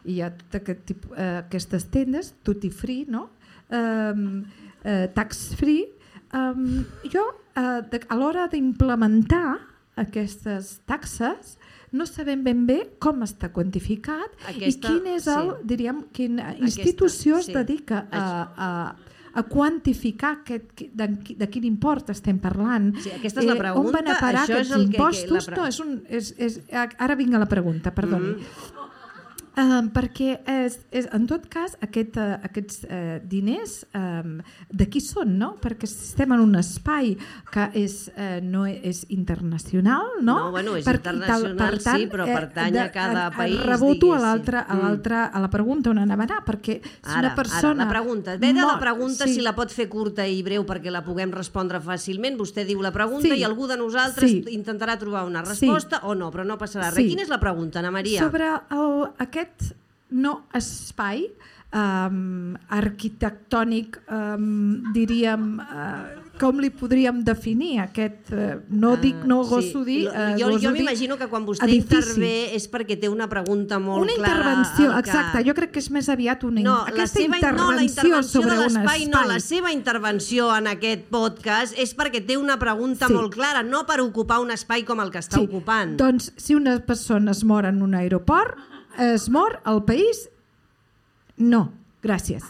[0.05, 3.31] i hi ha tot aquest tipus, eh, aquestes tendes, duty free, no?
[3.69, 4.45] um,
[4.87, 5.89] eh, tax free.
[6.33, 7.23] Um, jo,
[7.59, 9.59] eh, de, a l'hora d'implementar
[9.97, 11.57] aquestes taxes,
[11.97, 15.69] no sabem ben bé com està quantificat Aquesta- i quin és el, sí.
[15.71, 17.51] diríem, quina institució sí.
[17.53, 18.25] es dedica a,
[18.67, 18.71] a,
[19.37, 21.09] a quantificar aquest, de,
[21.39, 22.91] de quin import estem parlant.
[23.01, 24.97] Sí, aquesta és la on pregunta, van a parar això és aquests el que- que
[24.99, 25.49] impostos?
[25.49, 28.35] la No, és un, és, és, ara vinc a la pregunta, perdoni.
[28.35, 28.76] Mm-hmm.
[29.57, 34.35] Um, perquè és, és, en tot cas aquest, uh, aquests uh, diners um,
[34.69, 35.55] de qui són, no?
[35.63, 37.15] Perquè estem en un espai
[37.51, 40.35] que és, uh, no és internacional, no?
[40.37, 44.13] No, bueno, és Per- i tal- internacional, sí, però pertany a cada a- país, Reboto
[44.13, 44.83] a l'altra a, Mm.
[44.83, 47.71] l'altra a la pregunta on anava a anar, perquè si Ara, una persona...
[47.83, 48.37] ara, la pregunta.
[48.37, 49.35] Ve de la pregunta, sí.
[49.37, 52.37] si la pot fer curta i breu perquè la puguem respondre fàcilment.
[52.37, 53.41] Vostè diu la pregunta Sí.
[53.41, 54.45] i algú de nosaltres Sí.
[54.51, 56.97] intentarà trobar una resposta o no, però no passarà res.
[56.97, 57.09] Sí.
[57.09, 58.21] Quina és la pregunta, Ana Maria?
[58.23, 59.46] Sobre el, aquest
[60.11, 61.27] no espai
[61.75, 69.43] um, arquitectònic, um, diríem, uh, com li podríem definir aquest, uh, no Ah, dic, no
[69.45, 69.51] sí.
[69.51, 71.97] gosso dir, Lo- uh, jo, jo dir m'imagino que quan vostè edifici.
[71.97, 74.37] intervé és perquè té una pregunta molt Una clara.
[74.37, 77.37] intervenció, al que- exacte, jo crec que és més aviat una No, la aquesta seva,
[77.53, 79.07] no, la intervenció sobre un espai.
[79.09, 83.13] no, la seva intervenció en aquest podcast és perquè té una pregunta Sí.
[83.13, 85.97] molt clara, no per ocupar un espai com el que està ocupant.
[85.97, 88.57] Doncs si una persona es mor en un aeroport,
[88.99, 90.29] es mor al país?
[91.37, 91.73] No,
[92.03, 92.45] gràcies.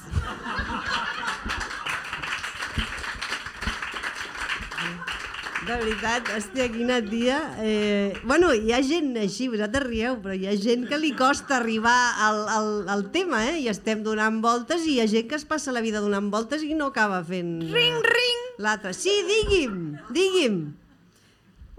[5.66, 7.40] De veritat, hòstia, quina tia.
[7.58, 11.56] Eh, bueno, hi ha gent així, vosaltres rieu, però hi ha gent que li costa
[11.56, 13.56] arribar al, al, al tema, eh?
[13.64, 16.62] I estem donant voltes i hi ha gent que es passa la vida donant voltes
[16.62, 17.56] i no acaba fent...
[17.74, 18.44] Ring, ring!
[18.62, 18.94] L'altre.
[18.94, 20.60] Sí, digui'm, digui'm.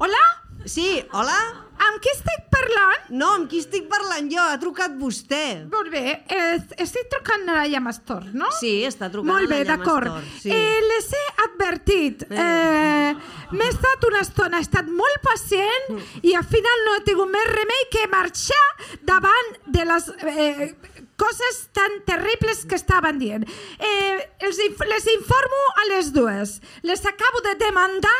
[0.04, 0.26] Hola?
[0.68, 1.40] Sí, hola?
[1.78, 3.04] Amb qui estic parlant?
[3.20, 4.42] No, amb qui estic parlant jo?
[4.42, 5.42] Ha trucat vostè.
[5.72, 8.50] Molt bé, eh, estic trucant a la Llamastor, no?
[8.60, 10.08] Sí, està trucant Molt a bé, la d'acord.
[10.10, 10.52] Llamastor, Sí.
[10.52, 12.26] Eh, les he advertit.
[12.32, 13.16] Eh,
[13.52, 17.48] M'he estat una estona, he estat molt pacient i al final no he tingut més
[17.48, 18.66] remei que marxar
[19.08, 20.76] davant de les eh,
[21.16, 23.46] coses tan terribles que estaven dient.
[23.80, 24.58] Eh, els,
[24.92, 26.58] les informo a les dues.
[26.84, 28.18] Les acabo de demandar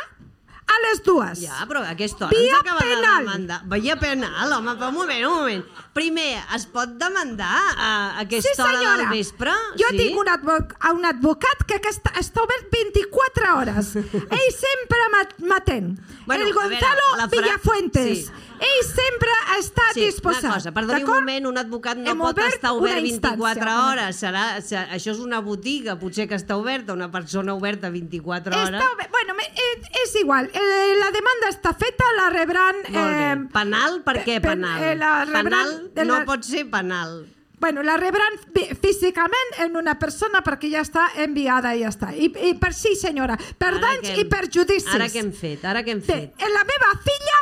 [0.68, 1.40] a les dues.
[1.42, 3.02] Ja, però a aquesta hora Via ens acaba penal.
[3.02, 3.60] de demandar.
[3.72, 5.66] Via penal, home, però un moment, un moment.
[5.98, 9.54] Primer, es pot demandar a aquesta sí, hora del vespre?
[9.80, 9.98] Jo sí?
[9.98, 13.94] tinc un, advoc un advocat que, que està, està obert 24 hores.
[14.38, 15.96] Ell sempre m'at- m'atén.
[16.28, 18.28] Bueno, el veure, Gonzalo la fra- Villafuentes.
[18.28, 18.32] Sí.
[18.60, 19.30] Ell sempre
[19.60, 20.44] està Sí, disposat.
[20.44, 23.62] una cosa, perdoni un moment, un advocat no Hem pot obert estar obert una 24
[23.62, 23.92] instància.
[23.92, 24.22] hores.
[24.22, 28.70] Serà, se- això és una botiga, potser que està oberta, una persona oberta 24 hores.
[28.82, 29.10] Està obert.
[29.12, 30.50] Bueno, me- és, és igual.
[30.54, 32.76] Eh, la demanda està feta, la rebran...
[32.90, 33.32] Bé.
[33.34, 34.84] Eh, Penal, per què pe- penal?
[34.84, 37.28] eh, la rebran penal de no la- pot ser penal.
[37.60, 42.12] Bueno, la rebran fí- físicament en una persona perquè ja està enviada i ja està.
[42.16, 44.94] I, i per sí, senyora, per Ara danys hem- i per judicis.
[44.94, 45.66] Ara què hem fet?
[45.66, 46.42] Ara què hem Bé, fet?
[46.54, 47.40] la meva filla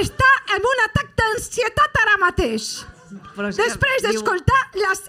[0.00, 2.70] està en un atac d'ansietat ara mateix.
[3.36, 5.02] Però Després diu- d'escoltar les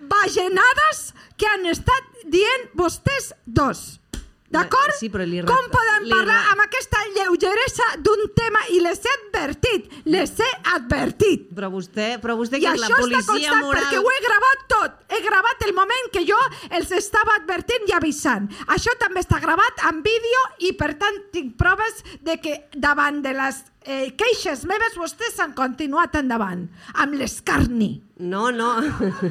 [0.00, 4.00] bagenades que han estat dient vostès dos.
[4.48, 4.94] D'acord?
[4.96, 9.02] Sí, però li re- Com poden li parlar amb aquesta lleugeresa d'un tema i les
[9.04, 11.50] he advertit, les he advertit.
[11.54, 13.82] Però vostè, però vostè I que és la policia moral...
[13.82, 14.96] perquè ho he gravat tot.
[15.12, 16.38] He gravat el moment que jo
[16.70, 18.48] els estava advertint i avisant.
[18.72, 23.34] Això també està gravat en vídeo i per tant tinc proves de que davant de
[23.36, 28.02] les eh, queixes meves vostès han continuat endavant amb l'escarni.
[28.18, 28.72] No, no.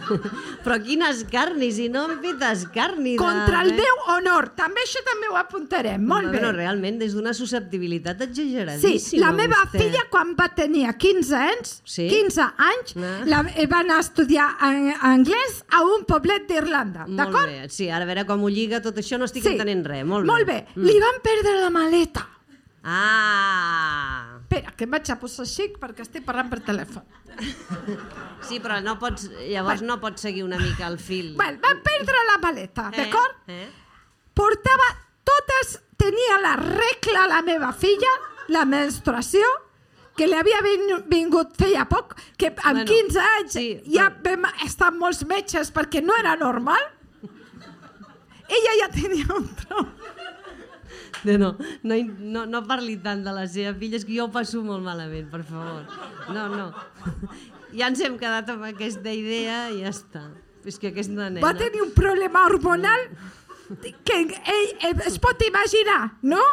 [0.64, 3.18] però quin escarni, si no hem fet escarni.
[3.18, 4.48] de Contra el meu honor.
[4.56, 6.06] També això també ho apuntarem.
[6.08, 6.38] Molt bé.
[6.38, 9.26] Bueno, realment, des d'una susceptibilitat Sí, exageradíssima.
[9.26, 9.82] la meva vostè.
[9.84, 12.08] filla quan va tenir 15 anys, Sí?
[12.08, 13.26] 15 anys, Ah.
[13.26, 17.48] la, eh, va anar a estudiar en, anglès a un poblet d'Irlanda, Molt d'acord?
[17.52, 17.68] bé.
[17.70, 19.50] Sí, ara a veure com ho lliga tot això, no estic Sí.
[19.50, 20.06] entenent res.
[20.06, 20.32] Molt bé.
[20.32, 20.66] Molt bé.
[20.76, 22.26] Li van perdre la maleta.
[22.88, 24.38] Ah!
[24.42, 27.04] Espera, que em vaig a posar xic perquè estic parlant per telèfon.
[28.48, 31.34] Sí, però no pots, llavors no pots seguir una mica el fil.
[31.36, 32.98] Bueno, van perdre la maleta, Eh?
[33.02, 33.52] d'acord?
[33.52, 33.68] Eh?
[34.34, 34.90] Portava
[35.28, 35.78] totes...
[35.98, 38.10] Tenia la regla la meva filla,
[38.54, 39.42] la menstruació,
[40.16, 43.64] que li havia vin- vingut feia poc, que amb Bueno, 15 anys sí,
[43.96, 46.86] ja però- vam estar molts metges perquè no era normal.
[48.48, 49.90] Ella ja tenia un trom.
[51.26, 51.52] No, no,
[51.84, 54.84] no, no, no parli tant de la seva filla, és que jo ho passo molt
[54.86, 55.88] malament, per favor.
[56.36, 56.68] No, no.
[57.76, 60.28] Ja ens hem quedat amb aquesta idea i ja està.
[60.68, 61.42] És que aquesta nena...
[61.44, 63.08] Va tenir un problema hormonal
[64.08, 64.32] que ell,
[64.88, 66.44] ell es pot imaginar, no?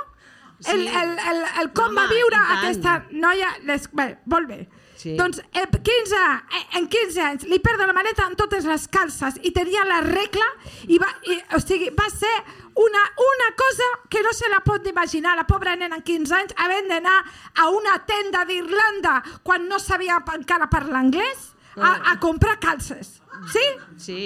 [0.61, 0.71] Sí.
[0.73, 3.51] El, el, el, el com Home, va viure aquesta noia...
[3.69, 4.61] Les, bé, molt bé.
[5.05, 5.13] Sí.
[5.19, 9.37] Doncs eh, 15, eh, en 15 anys li perd la maleta en totes les calces
[9.45, 10.47] i tenia la regla
[10.89, 12.33] i va, i, o sigui, va ser
[12.81, 15.37] una, una cosa que no se la pot imaginar.
[15.37, 20.23] La pobra nena en 15 anys havent d'anar a una tenda d'Irlanda quan no sabia
[20.39, 23.19] encara parlar anglès a, a comprar calces.
[23.53, 23.67] Sí?
[24.01, 24.21] Sí.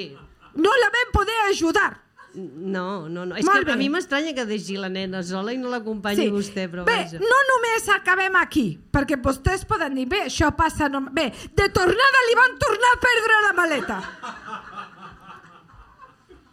[0.55, 1.91] No la vam poder ajudar.
[2.35, 3.37] No, no, no.
[3.37, 3.79] És Molt que a bé.
[3.81, 7.19] mi m'estranya que deixi la nena sola i no l'acompanyi vostè, però bé, vaja.
[7.23, 10.91] no només acabem aquí, perquè vostès poden dir, bé, això passa...
[10.93, 11.01] No...
[11.15, 14.01] Bé, de tornada li van tornar a perdre la maleta.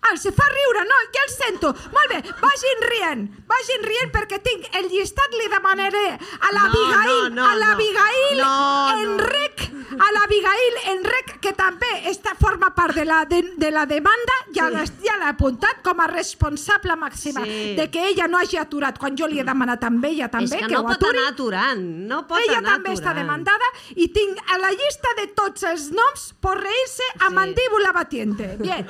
[0.08, 1.72] Ah, se fa riure, no, ja el sento.
[1.94, 7.30] Molt bé, vagin rient, vagin rient perquè tinc el llistat, li demanaré a l'Abigail, No,
[7.30, 8.44] no, no, a l'Abigail no.
[8.46, 9.16] No, no.
[9.16, 9.64] Enrec,
[9.96, 14.68] a l'Abigail Enrec, que també està, forma part de la, de, de la demanda, ja
[14.70, 14.76] Sí.
[14.76, 17.76] l'he ja apuntat com a responsable màxima Sí.
[17.76, 20.62] de que ella no hagi aturat, quan jo li he demanat amb ella també, és
[20.68, 21.18] que, no ho pot aturi.
[21.18, 21.82] anar aturant,
[22.12, 23.00] no pot ella anar també aturant.
[23.00, 27.34] està demandada i tinc a la llista de tots els noms por reírse a Sí.
[27.34, 28.58] mandíbula batiente.
[28.60, 28.86] Bien.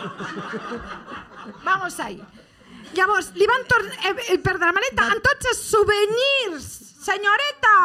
[1.64, 2.22] Vamos ahí.
[2.95, 6.68] Llavors, li van tornar eh, eh, perdre la maleta amb tots els souvenirs,
[7.06, 7.78] senyoreta!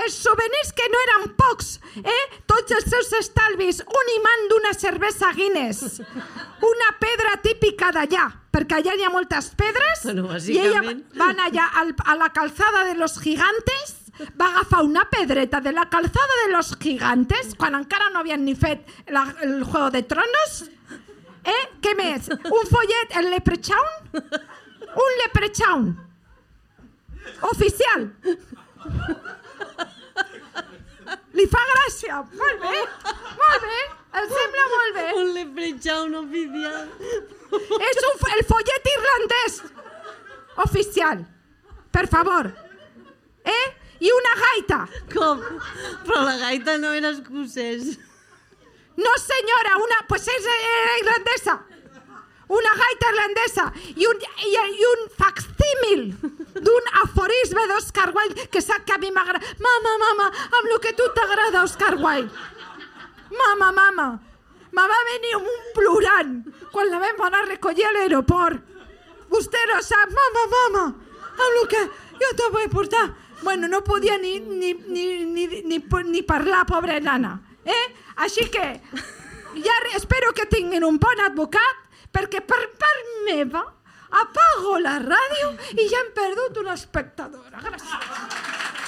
[0.00, 2.20] Els souvenirs que no eren pocs, eh?
[2.46, 5.98] Tots els seus estalvis, un imant d'una cervesa Guinness,
[6.68, 11.02] una pedra típica d'allà, perquè allà hi ha moltes pedres, Bueno, i ella bàsicament.
[11.18, 13.96] va anar allà al, a la calzada de los gigantes,
[14.40, 18.54] va agafar una pedreta de la calzada de los gigantes, quan encara no havien ni
[18.54, 20.70] fet la, el Juego de Tronos,
[21.44, 21.62] eh?
[21.80, 22.28] Què més?
[22.30, 24.22] Un follet, el Leprechaun?
[25.04, 25.90] Un Leprechaun.
[27.50, 28.08] Oficial.
[31.38, 32.20] Li fa gràcia.
[32.36, 32.78] Molt bé,
[33.40, 33.80] molt bé.
[34.20, 35.04] Em sembla molt bé.
[35.20, 36.88] Un leprechaun oficial.
[37.90, 39.60] És un, el follet irlandès.
[40.64, 41.22] Oficial.
[41.94, 42.50] Per favor.
[43.46, 43.66] Eh?
[44.00, 44.80] I una gaita.
[45.12, 45.42] Com?
[46.08, 47.94] Però la gaita no era escocès.
[49.00, 49.98] No, senyora, una...
[50.08, 51.56] Pues és era irlandesa.
[52.50, 53.66] Una gaita irlandesa.
[53.96, 56.06] I un, i, i un facsímil
[56.66, 59.54] d'un aforisme d'Oscar Wilde que sap que a mi m'agrada.
[59.62, 60.26] Mama, mama,
[60.58, 62.30] amb lo que tu t'agrada, Oscar Wilde.
[63.30, 64.08] Mama, mama.
[64.70, 66.34] Me va venir un plorant
[66.70, 68.60] quan la vam anar a recollir a l'aeroport.
[69.30, 70.84] Vostè no sap, mama, mama,
[71.30, 71.84] amb lo que
[72.20, 73.08] jo te vull portar.
[73.42, 75.78] Bueno, no podia ni, ni, ni, ni, ni,
[76.10, 77.38] ni parlar, pobra nana.
[77.70, 77.86] Eh?
[78.26, 78.64] Així que
[79.66, 83.64] ja espero que tinguin un bon advocat perquè per part meva
[84.22, 87.62] apago la ràdio i ja hem perdut una espectadora.
[87.62, 87.94] Gràcies.
[87.94, 88.80] Ai,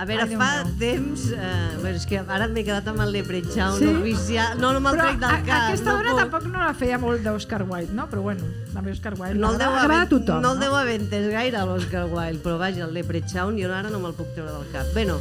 [0.00, 0.72] a veure, Ai, fa meu.
[0.80, 1.26] temps...
[1.34, 3.86] Uh, bueno, és que ara m'he quedat amb el leprechaun Sí?
[3.90, 4.56] oficial.
[4.62, 5.68] No, no me'l trec a, del cap.
[5.68, 6.20] aquesta no hora puc.
[6.24, 8.08] tampoc no la feia molt d'Oscar Wilde, no?
[8.10, 10.40] Però bueno, també Oscar Wilde No el deu a tothom.
[10.42, 14.00] no el deu haver entès gaire l'Oscar Wilde, però vaja, el Leprechaun jo ara no
[14.00, 14.86] me'l puc treure del cap.
[14.96, 15.20] Bueno,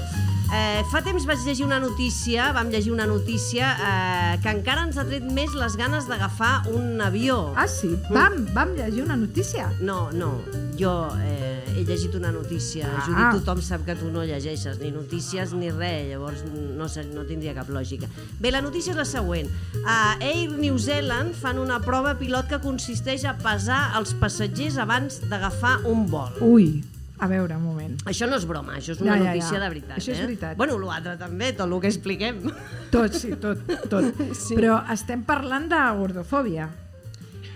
[0.49, 4.97] Eh, fa temps vaig llegir una notícia, vam llegir una notícia eh, que encara ens
[4.97, 7.53] ha tret més les ganes d'agafar un avió.
[7.55, 7.91] Ah, sí?
[8.09, 9.67] Vam, vam llegir una notícia.
[9.79, 10.31] No, no,
[10.79, 12.89] jo eh, he llegit una notícia.
[12.89, 13.03] Ah.
[13.05, 17.25] Judit, tothom sap que tu no llegeixes ni notícies ni res, llavors no, sé, no
[17.29, 18.09] tindria cap lògica.
[18.39, 19.49] Bé, la notícia és la següent.
[19.85, 25.21] A Air New Zealand fan una prova pilot que consisteix a pesar els passatgers abans
[25.29, 26.39] d'agafar un vol.
[26.45, 26.71] Ui,
[27.19, 27.95] a veure, un moment.
[28.07, 29.63] Això no és broma, això és una Ja, ja, notícia ja.
[29.65, 29.97] de veritat.
[29.99, 30.25] Això és eh?
[30.25, 30.57] veritat.
[30.57, 32.45] Bueno, l'altre també, tot el que expliquem.
[32.93, 33.59] Tot, sí, tot,
[33.91, 34.07] tot.
[34.39, 34.55] Sí.
[34.55, 36.69] Però estem parlant de gordofòbia.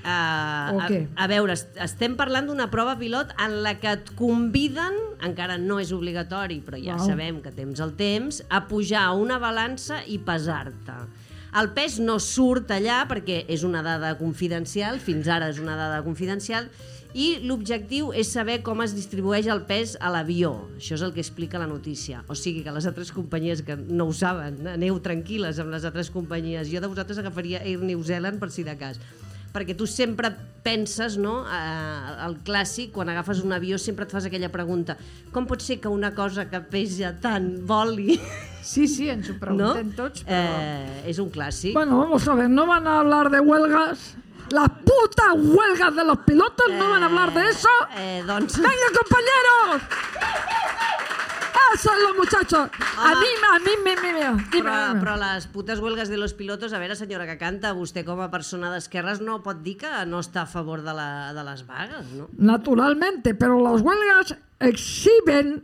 [0.03, 4.97] Uh, a, a veure, est- estem parlant d'una prova pilot en la que et conviden,
[5.23, 7.05] encara no és obligatori, però ja Uau.
[7.07, 10.97] sabem que tens el temps, a pujar a una balança i pesar-te.
[11.55, 16.01] El pes no surt allà perquè és una dada confidencial, fins ara és una dada
[16.03, 16.67] confidencial,
[17.13, 20.55] i l'objectiu és saber com es distribueix el pes a l'avió.
[20.79, 22.23] Això és el que explica la notícia.
[22.27, 26.09] O sigui que les altres companyies que no ho saben, aneu tranquil·les amb les altres
[26.09, 26.71] companyies.
[26.73, 28.97] Jo de vosaltres agafaria Air New Zealand per si de cas
[29.53, 30.31] perquè tu sempre
[30.63, 34.95] penses, no?, eh, el clàssic, quan agafes un avió sempre et fas aquella pregunta
[35.33, 38.17] com pot ser que una cosa que pesa tant voli?
[38.63, 39.39] Sí, sí, ens ho No?
[39.41, 40.53] preguntem tots, però...
[40.63, 41.73] Eh, és un clàssic.
[41.75, 44.13] Bueno, vamos a ver, no van a hablar de huelgas.
[44.55, 47.67] Las putas huelgas de los pilotos no van a hablar de eso.
[47.97, 48.55] Eh, doncs...
[48.55, 49.83] ¡Venga, compañeros!
[51.73, 52.69] ¡Eso es los muchachos!
[52.97, 54.19] A mí, a mí, me, me, me,
[54.51, 54.99] dime, Però, dime.
[55.01, 58.29] però les putes huelgues de los pilotos, a veure, senyora que canta, vostè com a
[58.29, 62.11] persona d'esquerres no pot dir que no està a favor de, la, de les vagues,
[62.13, 62.27] no?
[62.37, 65.63] Naturalmente, pero las huelgas exhiben,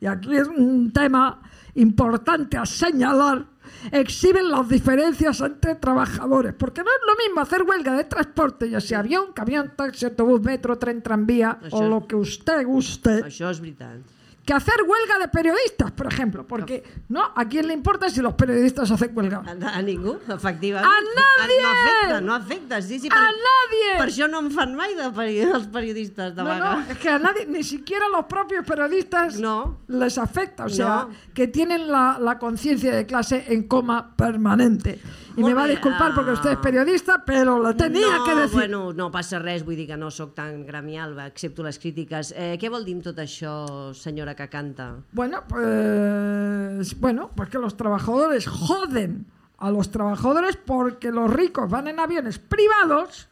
[0.00, 1.40] y aquí es un tema
[1.76, 3.46] importante a señalar,
[3.90, 8.80] exhiben las diferencias entre trabajadores, porque no es lo mismo hacer huelga de transporte, ya
[8.80, 13.50] sea avión, camión, taxi, autobús, metro, tren, tranvía o Això- lo que usted guste, Això
[13.50, 13.98] és veritat.
[14.44, 18.34] Que hacer huelga de periodistas, por ejemplo, porque no, ¿a quién le importa si los
[18.34, 19.42] periodistas hacen huelga?
[19.46, 20.84] A, a ningú, efectivament.
[20.86, 21.62] A nadie!
[21.62, 22.82] No afecta, no afecta.
[22.82, 23.98] Sí, sí, ¡A nadie!
[23.98, 26.74] Per això no en fan mai de peri els periodistes de No, vaga.
[26.76, 29.78] no, es que a nadie, ni siquiera a los propios periodistas No.
[29.88, 31.10] les afecta, o sea, No.
[31.32, 35.00] que tienen la, la conciencia de clase en coma permanente.
[35.36, 36.62] Y Molt me va disculpar porque usted es ah.
[36.62, 38.54] periodista, pero lo tenía no, que decir.
[38.54, 42.30] Bueno, no passa res, vull dir que no sóc tan gremial, accepto les crítiques.
[42.38, 43.54] Eh, què vol dir amb tot això,
[43.98, 44.92] senyora que canta?
[45.12, 49.24] Bueno, pues bueno, pues que los trabajadores joden
[49.58, 53.28] a los trabajadores porque los ricos van en aviones privados.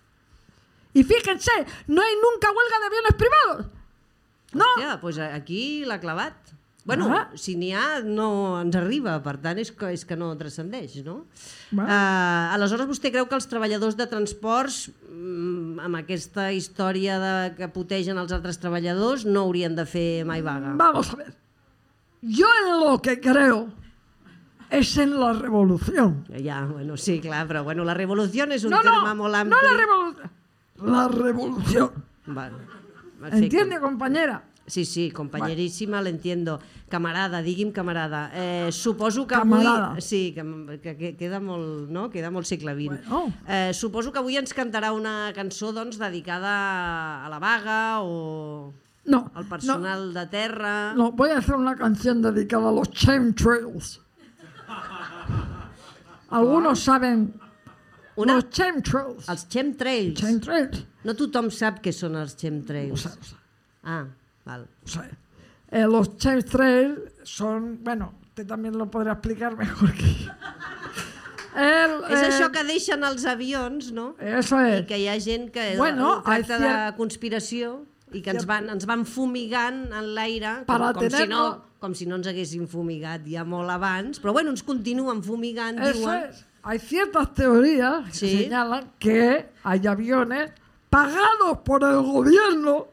[0.94, 1.53] Y fíjense,
[1.86, 3.82] no hay nunca huelga de aviones privados.
[4.53, 4.66] No.
[4.76, 6.41] Hòstia, doncs aquí l'ha clavat.
[6.85, 7.28] Bueno, Ah.
[7.37, 11.26] si n'hi ha, no ens arriba, per tant, és que, és que no transcendeix, no?
[11.70, 11.87] Bueno.
[11.89, 17.68] Uh, aleshores, vostè creu que els treballadors de transports, mm, amb aquesta història de que
[17.68, 20.74] putegen els altres treballadors, no haurien de fer mai vaga?
[20.74, 21.35] Vamos a ver.
[22.22, 23.68] Yo en lo que creo
[24.70, 26.24] es en la revolución.
[26.43, 29.39] Ja, bueno, sí, clar, però bueno, la revolució és un No, terme no, molt no
[29.39, 29.57] ampli.
[29.62, 30.30] la revolución.
[30.83, 31.91] La revolución.
[32.26, 32.57] Vale.
[33.30, 34.43] ¿Entiende, compañera?
[34.66, 36.60] Sí, sí, compañeríssima, l'entiendo.
[36.88, 38.30] Camarada, digui'm camarada.
[38.32, 39.90] Eh, suposo que Camarada.
[39.90, 40.00] avui...
[40.00, 42.08] Sí, que, que, que queda molt, no?
[42.10, 43.02] queda molt segle XX.
[43.08, 43.32] Bueno.
[43.48, 48.72] Eh, suposo que avui ens cantarà una cançó doncs, dedicada a la vaga o
[49.04, 49.32] No.
[49.34, 50.94] al personal de terra.
[50.94, 53.98] No, voy a hacer una canción dedicada a los chemtrails.
[56.30, 57.34] Algunos saben
[58.14, 59.28] Una, los chemtrails.
[59.28, 60.20] els chemtrails.
[60.20, 60.84] Chemtrails.
[61.04, 62.90] No tothom sap què són els chemtrails.
[62.92, 63.36] lo sé,
[63.84, 64.04] Ah,
[64.45, 64.68] val.
[64.84, 65.01] sé.
[65.70, 70.30] Eh, los chemtrails son, bueno, usted también lo podrá explicar mejor que yo.
[71.55, 74.14] El, És eh, això que deixen els avions, no?
[74.18, 74.86] Eso I es.
[74.88, 77.74] que hi ha gent que Bueno, tracta de conspiració
[78.12, 81.43] i que ens van, ens van fumigant en l'aire com, com, si no,
[81.80, 85.99] com si no ens haguessin fumigat ja molt abans, però bueno, ens continuen fumigant, Eso
[86.01, 86.24] diuen.
[86.30, 86.45] es.
[86.64, 88.32] Hay ciertas teorías que Sí.
[88.45, 90.53] señalan que hay aviones
[90.88, 92.86] pagados por el gobierno,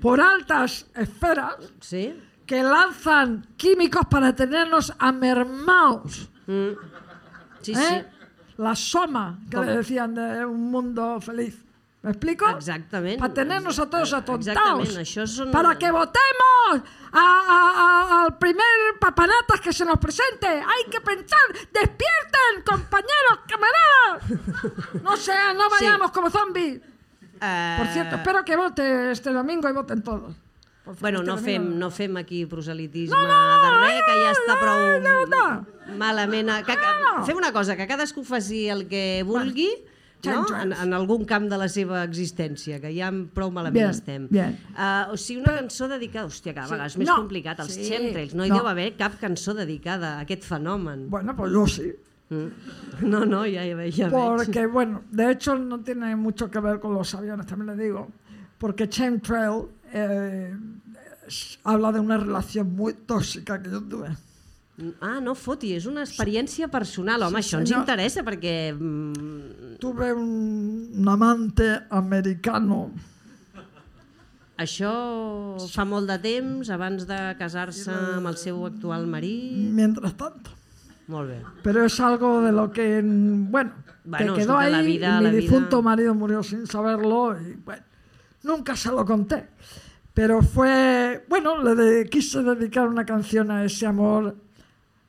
[0.00, 2.14] por altas esferas, Sí?
[2.46, 6.28] que lanzan químicos para tenernos amermados.
[6.46, 6.70] Mm.
[7.60, 8.06] Sí, ¿eh?
[8.56, 11.64] La soma que le decían de un mundo feliz.
[12.02, 12.46] ¿Me explico?
[12.46, 12.54] sí.
[12.54, 13.18] Exactament.
[13.18, 14.96] Para tenernos a todos Exactament, atontados.
[14.98, 15.50] això són...
[15.50, 16.70] Para que votemos
[17.12, 18.64] a- a- a- al primer
[19.00, 20.46] papanatas que se nos presente.
[20.46, 21.46] Hay que pensar.
[21.74, 24.22] Despierten, compañeros, camaradas.
[25.02, 25.84] No sea, no Sí.
[25.84, 26.80] vayamos como zombies.
[27.40, 30.34] Eh, Por cierto, espero que vote este domingo y voten todos.
[31.00, 34.60] Bueno, no fem, no fem aquí proselitisme No, no, de res, que ja està no,
[34.62, 35.96] prou no, no.
[35.98, 36.48] malament.
[36.64, 37.26] Que, que, No, no.
[37.26, 39.68] Fem una cosa, que cadascú faci el que vulgui,
[40.24, 40.64] Chemtrails.
[40.64, 44.24] En, en algun camp de la seva existència, que ja prou malament Bien, estem.
[44.32, 44.56] bien.
[44.74, 46.26] Uh, o sigui, una cançó dedicada...
[46.26, 47.16] Hòstia, cada vegada és més No.
[47.20, 47.60] complicat.
[47.62, 47.84] Els Sí.
[47.86, 48.56] chemtrails, no hi No.
[48.58, 51.08] deu haver cap cançó dedicada a aquest fenomen.
[51.08, 51.92] Bueno, pues yo sí.
[52.30, 52.48] Mm.
[53.08, 53.94] No, no, ja veig.
[54.10, 58.08] Porque, bueno, de hecho no tiene mucho que ver con los aviones, también le digo.
[58.58, 60.52] Porque chemtrail eh,
[61.26, 64.08] es- habla de una relación muy tóxica que yo tuve.
[65.00, 67.22] Ah, no foti, és una experiència personal.
[67.26, 68.72] Home, Sí, això ens interessa perquè...
[68.78, 72.92] Mm, Tuve un, un amante americano
[74.58, 74.90] això
[75.70, 79.70] fa molt de temps, abans de casar-se amb el seu actual marit.
[79.70, 80.50] mientras tanto.
[81.08, 81.42] Molt bé.
[81.62, 83.72] Pero es algo de lo que, mm, bueno,
[84.04, 87.36] Bueno, que quedó ahí la vida- y mi la vida- difunto marido murió sin saberlo
[87.40, 87.82] y, bueno,
[88.44, 89.48] nunca se lo conté.
[90.14, 94.34] Pero fue, bueno, le de- quise dedicar una canción a ese amor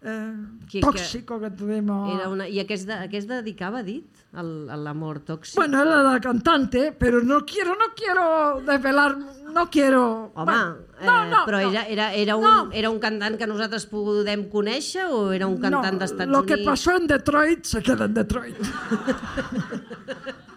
[0.02, 0.34] eh,
[0.70, 2.14] Que- que tóxico que tuvimos.
[2.20, 2.48] Era una...
[2.48, 2.94] I a què es, de...
[2.94, 4.06] a què es dedicava, dit?
[4.34, 5.56] Al- A l'amor tòxic?
[5.58, 9.18] Bueno, era cantante, pero no quiero, no quiero desvelar,
[9.54, 10.32] no quiero...
[10.36, 11.70] Home, bueno, eh, no, no, però no.
[11.72, 12.70] era, era, era, un, No.
[12.72, 16.56] era un cantant que nosaltres podem conèixer o era un cantant No, d'Estats lo Units?
[16.56, 18.56] que pasó en Detroit se queda en Detroit.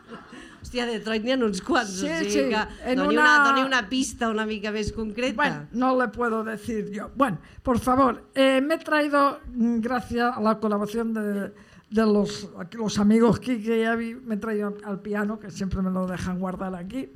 [0.73, 3.45] Hòstia, a Detroit n'hi ha uns quants, Sí, o sigui sí, que doni, una- una...
[3.51, 5.37] doni una pista una mica més concreta.
[5.37, 7.11] Bueno, no le puedo decir yo.
[7.15, 11.53] Bueno, por favor, eh, me he traído, mm, gracias a la colaboración de,
[11.91, 15.91] de los, los amigos Kike y Avi, me he traído al piano, que siempre me
[15.91, 17.11] lo dejan guardar aquí.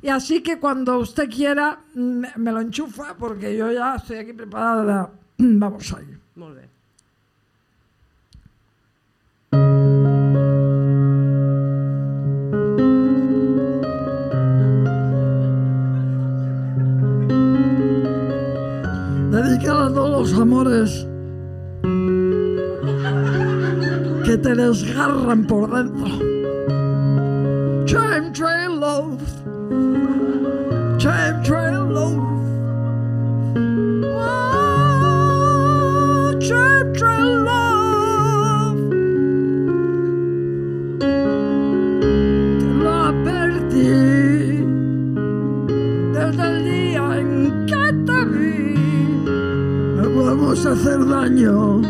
[0.00, 4.32] Y así que cuando usted quiera, mm, me lo enchufa, porque yo ya estoy aquí
[4.32, 5.10] preparada.
[5.38, 6.16] Vamos ahí.
[6.36, 6.70] Molt bé.
[19.66, 21.08] Dedicada a todos los amores
[24.24, 26.06] que te desgarran por dentro.
[27.84, 29.20] Chemtrail love,
[50.64, 51.82] A hacer daño.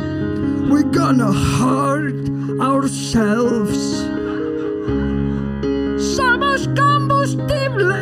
[0.69, 2.29] We're gonna hurt
[2.61, 4.05] ourselves.
[5.97, 7.95] Somos combustible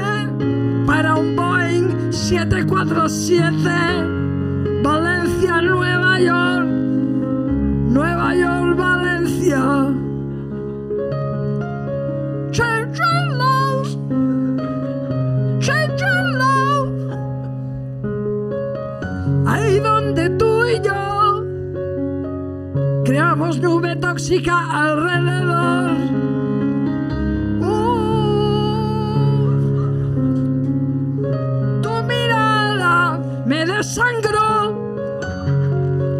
[0.86, 4.13] para un Boeing 747.
[24.30, 25.90] Alrededor.
[31.82, 34.78] Tu mirada me desangró,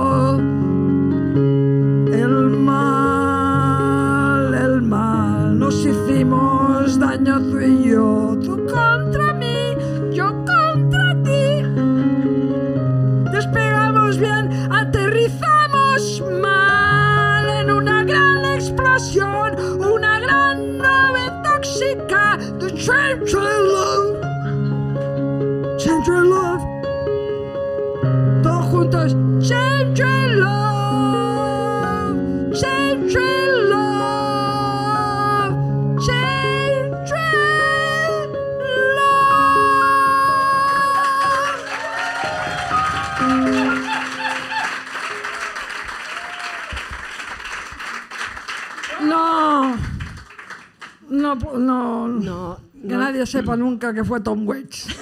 [51.35, 54.87] no, no, No, que nadie sepa nunca que fue Tom Waits.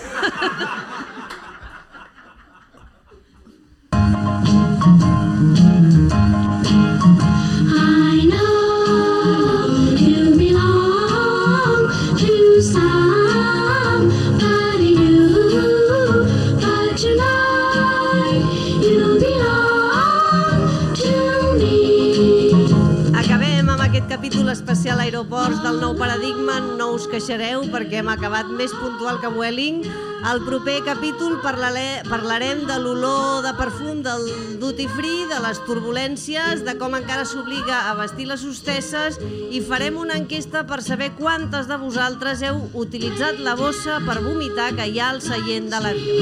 [27.25, 29.81] queixareu perquè hem acabat més puntual que Welling.
[30.29, 34.29] Al proper capítol parlarem de l'olor de perfum del
[34.61, 39.97] duty free, de les turbulències, de com encara s'obliga a vestir les hostesses i farem
[40.05, 45.01] una enquesta per saber quantes de vosaltres heu utilitzat la bossa per vomitar que hi
[45.01, 46.13] ha al seient de l'avió.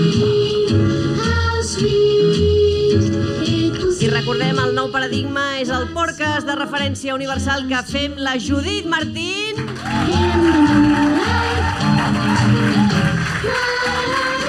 [4.12, 9.56] Recordem, el nou paradigma és el podcast de referència universal que fem la Judit Martín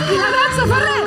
[0.10, 1.04] I la dansa Ferrer!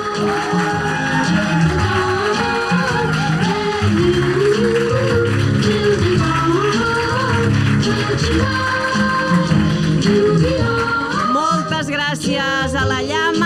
[11.36, 13.45] Moltes gràcies a la llama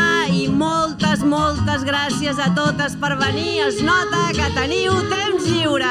[1.71, 3.63] moltes, gràcies a totes per venir.
[3.67, 5.87] Es nota que teniu temps lliure.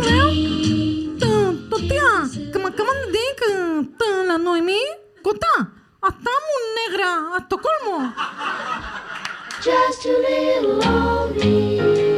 [0.00, 0.40] Dream.
[1.80, 2.12] Tia,
[2.52, 3.48] que de dir que
[4.28, 4.82] la Noemí,
[5.16, 5.54] escolta,
[6.02, 7.98] està amb un negre a Estocolmo.
[9.62, 12.09] Just a little lonely.